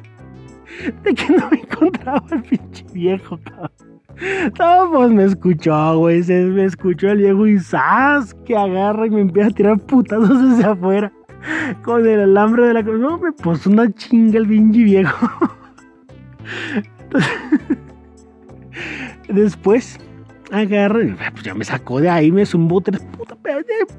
De 1.03 1.15
que 1.15 1.29
no 1.29 1.49
me 1.49 1.61
encontraba 1.61 2.23
el 2.31 2.43
pinche 2.43 2.85
viejo, 2.93 3.39
cabrón. 3.43 3.71
No, 4.59 4.91
pues 4.91 5.09
me 5.09 5.23
escuchó, 5.23 5.97
güey. 5.97 6.21
Me 6.21 6.65
escuchó 6.65 7.09
el 7.09 7.17
viejo 7.17 7.47
y 7.47 7.57
¡zas! 7.57 8.35
Que 8.45 8.55
agarra 8.55 9.07
y 9.07 9.09
me 9.09 9.21
empieza 9.21 9.49
a 9.49 9.53
tirar 9.53 9.79
putazos 9.79 10.51
desde 10.51 10.65
afuera. 10.65 11.11
Con 11.81 12.05
el 12.05 12.19
alambre 12.19 12.67
de 12.67 12.73
la... 12.75 12.83
No, 12.83 13.17
me 13.17 13.31
puso 13.31 13.71
una 13.71 13.91
chinga 13.91 14.37
el 14.37 14.47
pinche 14.47 14.83
viejo. 14.83 15.27
Después 19.29 19.99
agarra 20.53 21.03
y 21.03 21.15
pues 21.31 21.43
ya 21.43 21.53
me 21.53 21.65
sacó 21.65 21.99
de 21.99 22.09
ahí, 22.09 22.31
me 22.31 22.45
zumbó 22.45 22.81
tres 22.81 23.01
putas, 23.17 23.37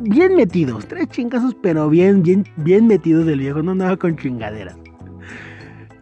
bien 0.01 0.37
metidos, 0.37 0.87
tres 0.87 1.09
chingazos, 1.09 1.55
pero 1.61 1.89
bien, 1.89 2.23
bien, 2.23 2.45
bien 2.57 2.87
metidos 2.87 3.27
del 3.27 3.41
viejo, 3.41 3.63
no 3.63 3.73
andaba 3.73 3.97
con 3.97 4.17
chingaderas. 4.17 4.77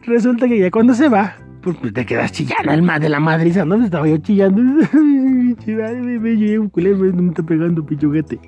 Resulta 0.02 0.48
que 0.48 0.58
ya 0.58 0.70
cuando 0.70 0.94
se 0.94 1.08
va, 1.08 1.36
pues, 1.62 1.76
pues 1.80 1.92
te 1.92 2.04
quedas 2.04 2.32
chillando 2.32 2.72
el 2.72 2.82
más 2.82 3.00
de 3.00 3.08
la 3.08 3.20
madriza, 3.20 3.64
¿no? 3.64 3.82
Estaba 3.82 4.06
yo 4.08 4.18
chillando. 4.18 4.60
me, 5.66 6.18
me, 6.18 6.58
un 6.58 6.68
culero, 6.68 6.98
me 6.98 7.28
está 7.28 7.42
pegando 7.42 7.86
pichuguete. 7.86 8.38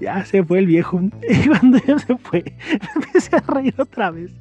Ya 0.00 0.24
se 0.24 0.44
fue 0.44 0.58
el 0.60 0.66
viejo. 0.66 1.00
Y 1.28 1.48
cuando 1.48 1.78
ya 1.78 1.98
se 1.98 2.16
fue, 2.16 2.44
me 2.44 3.06
empecé 3.06 3.36
a 3.36 3.40
reír 3.52 3.74
otra 3.78 4.10
vez. 4.10 4.32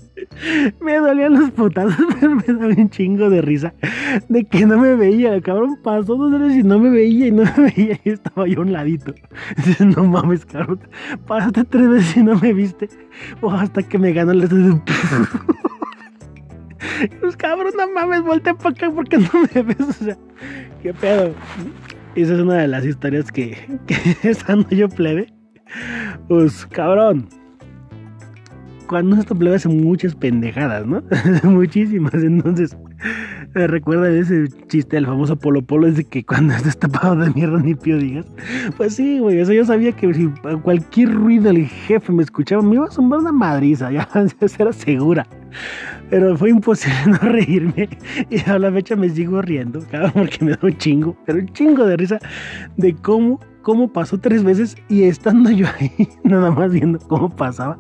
Me 0.80 0.98
dolían 0.98 1.34
los 1.34 1.52
putazos, 1.52 1.96
pero 2.20 2.36
me 2.36 2.44
daba 2.44 2.68
un 2.68 2.90
chingo 2.90 3.30
de 3.30 3.42
risa 3.42 3.74
de 4.30 4.46
que 4.46 4.66
no 4.66 4.78
me 4.78 4.96
veía. 4.96 5.34
El 5.34 5.42
cabrón 5.42 5.78
pasó 5.84 6.16
dos 6.16 6.32
veces 6.40 6.58
y 6.60 6.64
no 6.64 6.80
me 6.80 6.90
veía 6.90 7.28
y 7.28 7.32
no 7.32 7.44
me 7.44 7.72
veía 7.76 8.00
y 8.04 8.10
estaba 8.10 8.48
yo 8.48 8.60
a 8.60 8.62
un 8.64 8.74
ladito. 8.74 9.14
Dices, 9.58 9.86
no 9.96 10.04
mames, 10.06 10.46
cabrón. 10.46 10.80
Pasaste 11.28 11.64
tres 11.66 11.90
veces 11.90 12.18
y 12.18 12.24
no 12.24 12.40
me 12.40 12.54
viste. 12.54 12.90
O 13.42 13.52
hasta 13.52 13.84
que 13.84 13.98
me 13.98 14.14
ganó 14.14 14.32
el. 14.32 14.48
Pues 17.20 17.36
cabrón, 17.36 17.74
no 17.78 17.92
mames, 17.92 18.22
voltea 18.22 18.54
para 18.54 18.70
acá 18.70 18.92
porque 18.92 19.18
no 19.18 19.30
me 19.54 19.62
ves. 19.64 19.82
O 19.82 19.94
sea, 19.94 20.18
qué 20.82 20.94
pedo. 20.94 21.34
Esa 22.16 22.34
es 22.34 22.40
una 22.40 22.56
de 22.56 22.68
las 22.68 22.86
historias 22.86 23.32
que, 23.32 23.58
que 23.88 24.30
estando 24.30 24.70
yo 24.70 24.88
plebe. 24.88 25.35
Pues 26.28 26.66
cabrón. 26.68 27.28
Cuando 28.88 29.16
esto 29.16 29.34
plebe 29.36 29.56
hace 29.56 29.68
muchas 29.68 30.14
pendejadas, 30.14 30.86
¿no? 30.86 31.02
Muchísimas. 31.44 32.14
Entonces, 32.14 32.78
me 33.56 33.68
recuerda 33.68 34.10
ese 34.12 34.48
chiste 34.68 34.98
del 34.98 35.06
famoso 35.06 35.38
Polo 35.38 35.62
Polo, 35.62 35.88
es 35.88 35.96
de 35.96 36.04
que 36.04 36.26
cuando 36.26 36.54
estás 36.54 36.78
tapado 36.78 37.16
de 37.16 37.32
mierda 37.32 37.58
ni 37.60 37.74
pío 37.74 37.98
digas. 37.98 38.26
Pues 38.76 38.96
sí, 38.96 39.20
güey, 39.20 39.40
eso 39.40 39.54
yo 39.54 39.64
sabía 39.64 39.94
que 39.94 40.14
si 40.14 40.28
cualquier 40.62 41.14
ruido 41.14 41.50
el 41.50 41.66
jefe 41.66 42.12
me 42.12 42.22
escuchaba, 42.22 42.62
me 42.62 42.76
iba 42.76 42.86
a 42.86 42.92
sumar 42.92 43.20
una 43.20 43.32
madriza, 43.32 43.92
ya, 43.94 44.08
ya 44.14 44.48
era 44.60 44.74
segura. 44.74 45.26
Pero 46.10 46.38
fue 46.38 46.50
imposible 46.50 46.98
no 47.08 47.18
reírme. 47.30 47.90
Y 48.30 48.50
a 48.50 48.60
la 48.60 48.72
fecha 48.72 48.96
me 48.96 49.10
sigo 49.10 49.42
riendo, 49.42 49.80
cabrón, 49.90 50.12
porque 50.14 50.44
me 50.44 50.52
da 50.52 50.60
un 50.62 50.78
chingo, 50.78 51.16
pero 51.26 51.40
un 51.40 51.48
chingo 51.54 51.86
de 51.86 51.96
risa 51.98 52.20
de 52.76 52.94
cómo, 52.94 53.40
cómo 53.66 53.92
pasó 53.92 54.20
tres 54.20 54.44
veces 54.44 54.78
y 54.90 55.04
estando 55.06 55.50
yo 55.50 55.66
ahí, 55.80 55.92
nada 56.24 56.52
más 56.52 56.72
viendo 56.72 57.00
cómo 57.00 57.36
pasaba. 57.36 57.80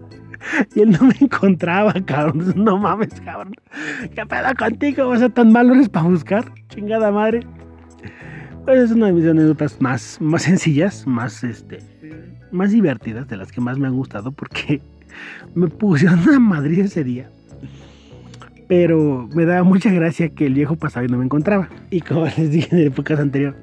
Y 0.75 0.81
él 0.81 0.91
no 0.91 1.07
me 1.07 1.13
encontraba, 1.21 1.93
cabrón. 2.05 2.53
No 2.55 2.77
mames, 2.77 3.21
cabrón. 3.21 3.53
¿Qué 4.15 4.25
pedo 4.25 4.49
contigo? 4.57 5.07
O 5.07 5.15
sea, 5.15 5.29
tan 5.29 5.51
malo 5.51 5.73
eres 5.75 5.89
para 5.89 6.07
buscar. 6.07 6.51
Chingada 6.69 7.11
madre. 7.11 7.41
Pues 8.65 8.79
es 8.79 8.91
una 8.91 9.07
de 9.07 9.13
mis 9.13 9.27
anécdotas 9.27 9.79
más, 9.79 10.17
más 10.19 10.41
sencillas, 10.41 11.05
más, 11.05 11.43
este, 11.43 11.79
más 12.51 12.71
divertidas, 12.71 13.27
de 13.27 13.37
las 13.37 13.51
que 13.51 13.61
más 13.61 13.77
me 13.77 13.87
han 13.87 13.95
gustado, 13.95 14.31
porque 14.31 14.81
me 15.55 15.67
pusieron 15.67 16.19
una 16.27 16.39
madrid 16.39 16.79
ese 16.79 17.03
día 17.03 17.29
pero 18.67 19.29
me 19.35 19.45
daba 19.45 19.61
mucha 19.61 19.91
gracia 19.91 20.29
que 20.29 20.47
el 20.47 20.55
viejo 20.55 20.75
pasaba 20.75 21.05
y 21.05 21.07
no 21.07 21.19
me 21.19 21.25
encontraba. 21.25 21.69
Y 21.91 22.01
como 22.01 22.25
les 22.25 22.49
dije 22.49 22.75
en 22.75 22.87
épocas 22.87 23.19
anteriores, 23.19 23.55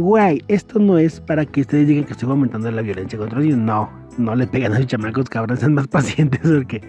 güey, 0.00 0.42
esto 0.48 0.78
no 0.78 0.98
es 0.98 1.20
para 1.20 1.44
que 1.44 1.62
ustedes 1.62 1.88
digan 1.88 2.04
que 2.04 2.12
estoy 2.12 2.28
aumentando 2.30 2.70
la 2.70 2.82
violencia 2.82 3.18
contra 3.18 3.40
ellos. 3.42 3.58
No, 3.58 3.90
no 4.18 4.34
le 4.34 4.46
pegan 4.46 4.72
a 4.74 4.78
los 4.78 4.86
chamacos, 4.86 5.28
cabrón, 5.28 5.56
sean 5.56 5.74
más 5.74 5.88
pacientes 5.88 6.40
porque, 6.40 6.80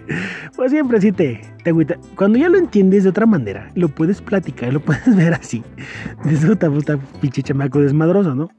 pues 0.56 0.70
siempre 0.70 1.00
sí 1.00 1.12
te, 1.12 1.40
te 1.62 1.70
agüita. 1.70 1.96
Cuando 2.16 2.38
ya 2.38 2.48
lo 2.48 2.58
entiendes 2.58 3.04
de 3.04 3.10
otra 3.10 3.26
manera, 3.26 3.70
lo 3.74 3.88
puedes 3.88 4.20
platicar, 4.20 4.72
lo 4.72 4.80
puedes 4.80 5.04
ver 5.16 5.34
así. 5.34 5.62
Disfruta, 6.24 6.70
puta 6.70 6.98
pinche 7.20 7.42
chamaco 7.42 7.80
desmadroso, 7.80 8.34
¿no? 8.34 8.50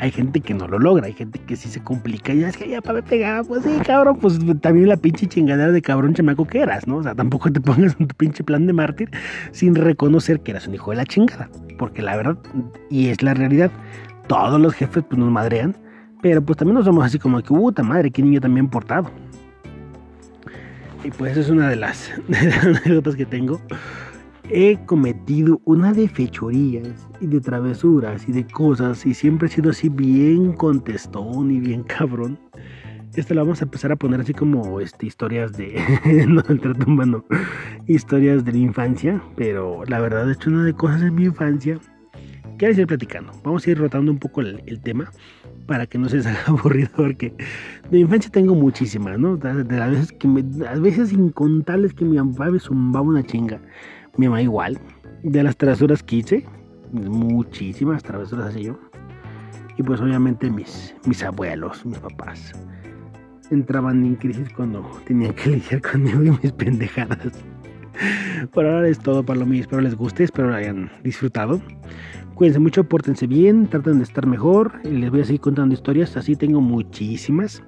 Hay 0.00 0.10
gente 0.10 0.40
que 0.40 0.54
no 0.54 0.68
lo 0.68 0.78
logra, 0.78 1.06
hay 1.06 1.12
gente 1.12 1.38
que 1.40 1.56
sí 1.56 1.68
se 1.68 1.82
complica 1.82 2.32
y 2.32 2.44
es 2.44 2.56
que 2.56 2.68
ya 2.68 2.80
para 2.80 3.00
me 3.00 3.02
pegaba, 3.02 3.42
pues 3.42 3.64
sí, 3.64 3.70
cabrón, 3.84 4.18
pues 4.20 4.38
también 4.60 4.88
la 4.88 4.96
pinche 4.96 5.26
chingadera 5.26 5.72
de 5.72 5.82
cabrón 5.82 6.14
chamaco 6.14 6.46
que 6.46 6.60
eras, 6.60 6.86
¿no? 6.86 6.98
O 6.98 7.02
sea, 7.02 7.14
tampoco 7.14 7.50
te 7.50 7.60
pongas 7.60 7.96
en 7.98 8.06
tu 8.06 8.14
pinche 8.14 8.44
plan 8.44 8.66
de 8.66 8.72
mártir 8.72 9.10
sin 9.52 9.74
reconocer 9.74 10.40
que 10.40 10.52
eras 10.52 10.66
un 10.66 10.74
hijo 10.74 10.90
de 10.90 10.98
la 10.98 11.06
chingada, 11.06 11.50
porque 11.78 12.02
la 12.02 12.16
verdad, 12.16 12.38
y 12.90 13.08
es 13.08 13.22
la 13.22 13.34
realidad, 13.34 13.70
todos 14.26 14.60
los 14.60 14.74
jefes 14.74 15.04
pues 15.08 15.18
nos 15.18 15.30
madrean, 15.30 15.76
pero 16.22 16.42
pues 16.42 16.58
también 16.58 16.74
nos 16.74 16.84
somos 16.84 17.04
así 17.04 17.18
como 17.18 17.40
que, 17.40 17.48
puta 17.48 17.82
madre, 17.82 18.10
qué 18.10 18.22
niño 18.22 18.40
también 18.40 18.68
portado. 18.68 19.10
Y 21.04 21.10
pues 21.10 21.36
es 21.36 21.48
una 21.48 21.68
de 21.68 21.76
las 21.76 22.10
anécdotas 22.62 23.14
que 23.14 23.24
tengo 23.24 23.60
he 24.50 24.78
cometido 24.86 25.60
una 25.64 25.92
de 25.92 26.08
fechorías 26.08 27.08
y 27.20 27.26
de 27.26 27.40
travesuras 27.40 28.28
y 28.28 28.32
de 28.32 28.46
cosas 28.46 29.04
y 29.04 29.14
siempre 29.14 29.48
he 29.48 29.50
sido 29.50 29.70
así 29.70 29.88
bien 29.88 30.52
contestón 30.52 31.50
y 31.50 31.60
bien 31.60 31.82
cabrón. 31.82 32.38
Esto 33.14 33.34
lo 33.34 33.42
vamos 33.42 33.60
a 33.60 33.64
empezar 33.64 33.90
a 33.90 33.96
poner 33.96 34.20
así 34.20 34.32
como 34.32 34.80
este, 34.80 35.06
historias 35.06 35.52
de. 35.52 35.80
no, 36.28 36.42
humano. 36.86 37.24
Historias 37.86 38.44
de 38.44 38.52
la 38.52 38.58
infancia. 38.58 39.20
Pero 39.34 39.84
la 39.86 39.98
verdad 39.98 40.28
he 40.28 40.34
hecho 40.34 40.50
una 40.50 40.64
de 40.64 40.74
cosas 40.74 41.02
en 41.02 41.14
mi 41.14 41.24
infancia. 41.24 41.78
Quiero 42.58 42.74
seguir 42.74 42.86
platicando. 42.86 43.32
Vamos 43.42 43.66
a 43.66 43.70
ir 43.70 43.78
rotando 43.78 44.12
un 44.12 44.18
poco 44.18 44.42
el, 44.42 44.80
tema 44.82 45.10
para 45.66 45.86
que 45.86 45.98
no 45.98 46.08
se 46.08 46.18
haga 46.18 46.38
aburrido. 46.46 46.90
Porque 46.94 47.34
de 47.90 47.98
infancia 47.98 48.30
tengo 48.30 48.54
muchísimas, 48.54 49.18
¿no? 49.18 49.36
De, 49.36 49.64
las 49.64 49.90
veces 49.90 50.12
que 50.12 50.28
me, 50.28 50.44
a 50.66 50.78
veces 50.78 51.12
incontables 51.12 51.94
que 51.94 52.04
mi 52.04 52.18
papá 52.18 52.50
me 52.50 52.60
zumbaba 52.60 53.06
una 53.06 53.24
chinga 53.24 53.60
mi 54.18 54.26
mamá 54.26 54.42
igual. 54.42 54.78
De 55.22 55.42
las 55.42 55.56
travesuras 55.56 56.02
que 56.02 56.16
hice, 56.16 56.44
muchísimas 56.92 58.02
travesuras 58.02 58.48
hacía 58.48 58.68
yo. 58.68 58.78
Y 59.78 59.82
pues 59.82 60.00
obviamente 60.00 60.50
mis, 60.50 60.94
mis 61.06 61.22
abuelos, 61.22 61.86
mis 61.86 61.98
papás, 61.98 62.52
entraban 63.50 64.04
en 64.04 64.16
crisis 64.16 64.48
cuando 64.54 64.82
tenían 65.06 65.32
que 65.32 65.50
lidiar 65.56 65.80
conmigo 65.80 66.22
y 66.22 66.30
mis 66.30 66.52
pendejadas. 66.52 67.32
Por 68.52 68.66
ahora 68.66 68.88
es 68.88 68.98
todo 68.98 69.24
para 69.24 69.40
lo 69.40 69.46
mío. 69.46 69.62
Espero 69.62 69.80
les 69.80 69.94
guste, 69.94 70.24
espero 70.24 70.50
lo 70.50 70.56
hayan 70.56 70.90
disfrutado. 71.02 71.60
Cuídense 72.34 72.60
mucho, 72.60 72.84
pórtense 72.84 73.26
bien, 73.26 73.66
traten 73.66 73.98
de 73.98 74.04
estar 74.04 74.26
mejor. 74.26 74.84
Les 74.84 75.10
voy 75.10 75.22
a 75.22 75.24
seguir 75.24 75.40
contando 75.40 75.74
historias, 75.74 76.16
así 76.16 76.36
tengo 76.36 76.60
muchísimas. 76.60 77.62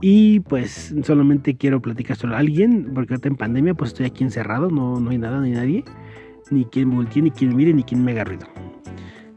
Y 0.00 0.40
pues 0.40 0.94
solamente 1.04 1.56
quiero 1.56 1.80
platicar 1.80 2.16
solo 2.16 2.34
a 2.34 2.38
alguien, 2.38 2.92
porque 2.94 3.14
ahorita 3.14 3.28
en 3.28 3.36
pandemia 3.36 3.74
pues 3.74 3.90
estoy 3.90 4.06
aquí 4.06 4.24
encerrado, 4.24 4.70
no, 4.70 4.98
no 4.98 5.10
hay 5.10 5.18
nada 5.18 5.40
ni 5.40 5.50
nadie, 5.50 5.84
ni 6.50 6.64
quien 6.64 6.90
voltee, 6.90 7.22
ni 7.22 7.30
quien 7.30 7.54
mire, 7.54 7.74
ni 7.74 7.82
quien 7.82 8.02
me 8.02 8.12
haga 8.12 8.24
ruido. 8.24 8.46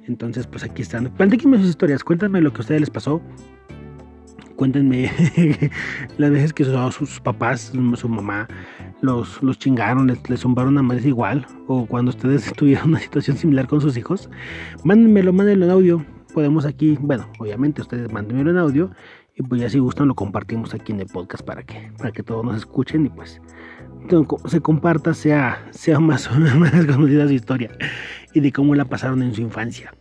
Entonces 0.08 0.48
pues 0.48 0.64
aquí 0.64 0.82
están. 0.82 1.12
Platíquenme 1.16 1.58
sus 1.58 1.68
historias, 1.68 2.04
cuéntenme 2.04 2.40
lo 2.40 2.54
que 2.54 2.60
a 2.60 2.62
ustedes 2.62 2.82
les 2.82 2.90
pasó. 2.90 3.22
Cuéntenme 4.56 5.12
las 6.18 6.32
veces 6.32 6.54
que 6.54 6.64
sus, 6.64 6.96
sus 6.96 7.20
papás, 7.20 7.74
su 7.96 8.08
mamá, 8.08 8.48
los, 9.02 9.42
los 9.44 9.60
chingaron, 9.60 10.08
les, 10.08 10.30
les 10.30 10.40
zumbaron 10.40 10.78
a 10.78 10.84
madres 10.84 11.06
igual, 11.06 11.46
o 11.68 11.86
cuando 11.88 12.12
ustedes 12.12 12.54
tuvieron 12.58 12.90
una 12.90 13.00
situación 13.00 13.36
similar 13.36 13.68
con 13.68 13.82
sus 13.82 13.98
hijos. 13.98 14.30
Mándenmelo, 14.86 15.34
mándenlo 15.34 15.66
en 15.66 15.72
audio. 15.72 16.06
Podemos 16.34 16.66
aquí, 16.66 16.98
bueno, 17.00 17.28
obviamente 17.40 17.82
ustedes 17.82 18.12
mándenmelo 18.12 18.52
en 18.52 18.58
audio 18.58 18.92
y 19.36 19.44
pues 19.44 19.62
ya 19.62 19.70
si 19.70 19.80
gustan 19.80 20.08
lo 20.08 20.16
compartimos 20.16 20.74
aquí 20.74 20.92
en 20.92 21.02
el 21.02 21.08
podcast 21.08 21.44
para 21.44 21.64
que, 21.64 21.92
para 21.98 22.12
que 22.12 22.24
todos 22.24 22.46
nos 22.46 22.58
escuchen 22.58 23.06
y 23.06 23.10
pues 23.10 23.42
se 24.46 24.62
comparta, 24.62 25.14
sea, 25.14 25.66
sea 25.72 26.00
más 26.00 26.30
o 26.32 26.36
menos 26.36 26.86
conocida 26.86 27.28
su 27.28 27.34
historia 27.34 27.72
y 28.34 28.40
de 28.40 28.52
cómo 28.52 28.76
la 28.76 28.86
pasaron 28.86 29.24
en 29.24 29.34
su 29.34 29.42
infancia. 29.42 29.94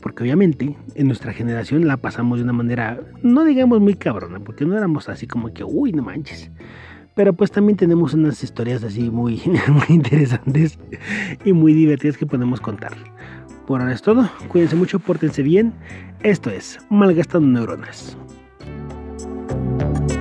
Porque 0.00 0.22
obviamente 0.22 0.76
en 0.94 1.06
nuestra 1.06 1.32
generación 1.32 1.86
la 1.86 1.96
pasamos 1.96 2.38
de 2.38 2.44
una 2.44 2.52
manera, 2.52 3.00
no 3.22 3.44
digamos 3.44 3.80
muy 3.80 3.94
cabrona, 3.94 4.38
porque 4.40 4.66
no 4.66 4.76
éramos 4.76 5.08
así 5.08 5.26
como 5.26 5.52
que, 5.52 5.64
uy, 5.64 5.92
no 5.92 6.02
manches. 6.02 6.50
Pero 7.14 7.32
pues 7.32 7.50
también 7.50 7.76
tenemos 7.76 8.12
unas 8.12 8.42
historias 8.42 8.82
así 8.82 9.10
muy, 9.10 9.40
muy 9.68 9.86
interesantes 9.88 10.78
y 11.44 11.52
muy 11.52 11.72
divertidas 11.72 12.18
que 12.18 12.26
podemos 12.26 12.60
contar. 12.60 12.92
Por 13.66 13.80
ahora 13.80 13.94
es 13.94 14.02
todo, 14.02 14.28
cuídense 14.48 14.76
mucho, 14.76 14.98
pórtense 14.98 15.42
bien. 15.42 15.72
Esto 16.22 16.50
es 16.50 16.78
Malgastando 16.90 17.48
Neuronas. 17.48 18.18
you 19.54 20.13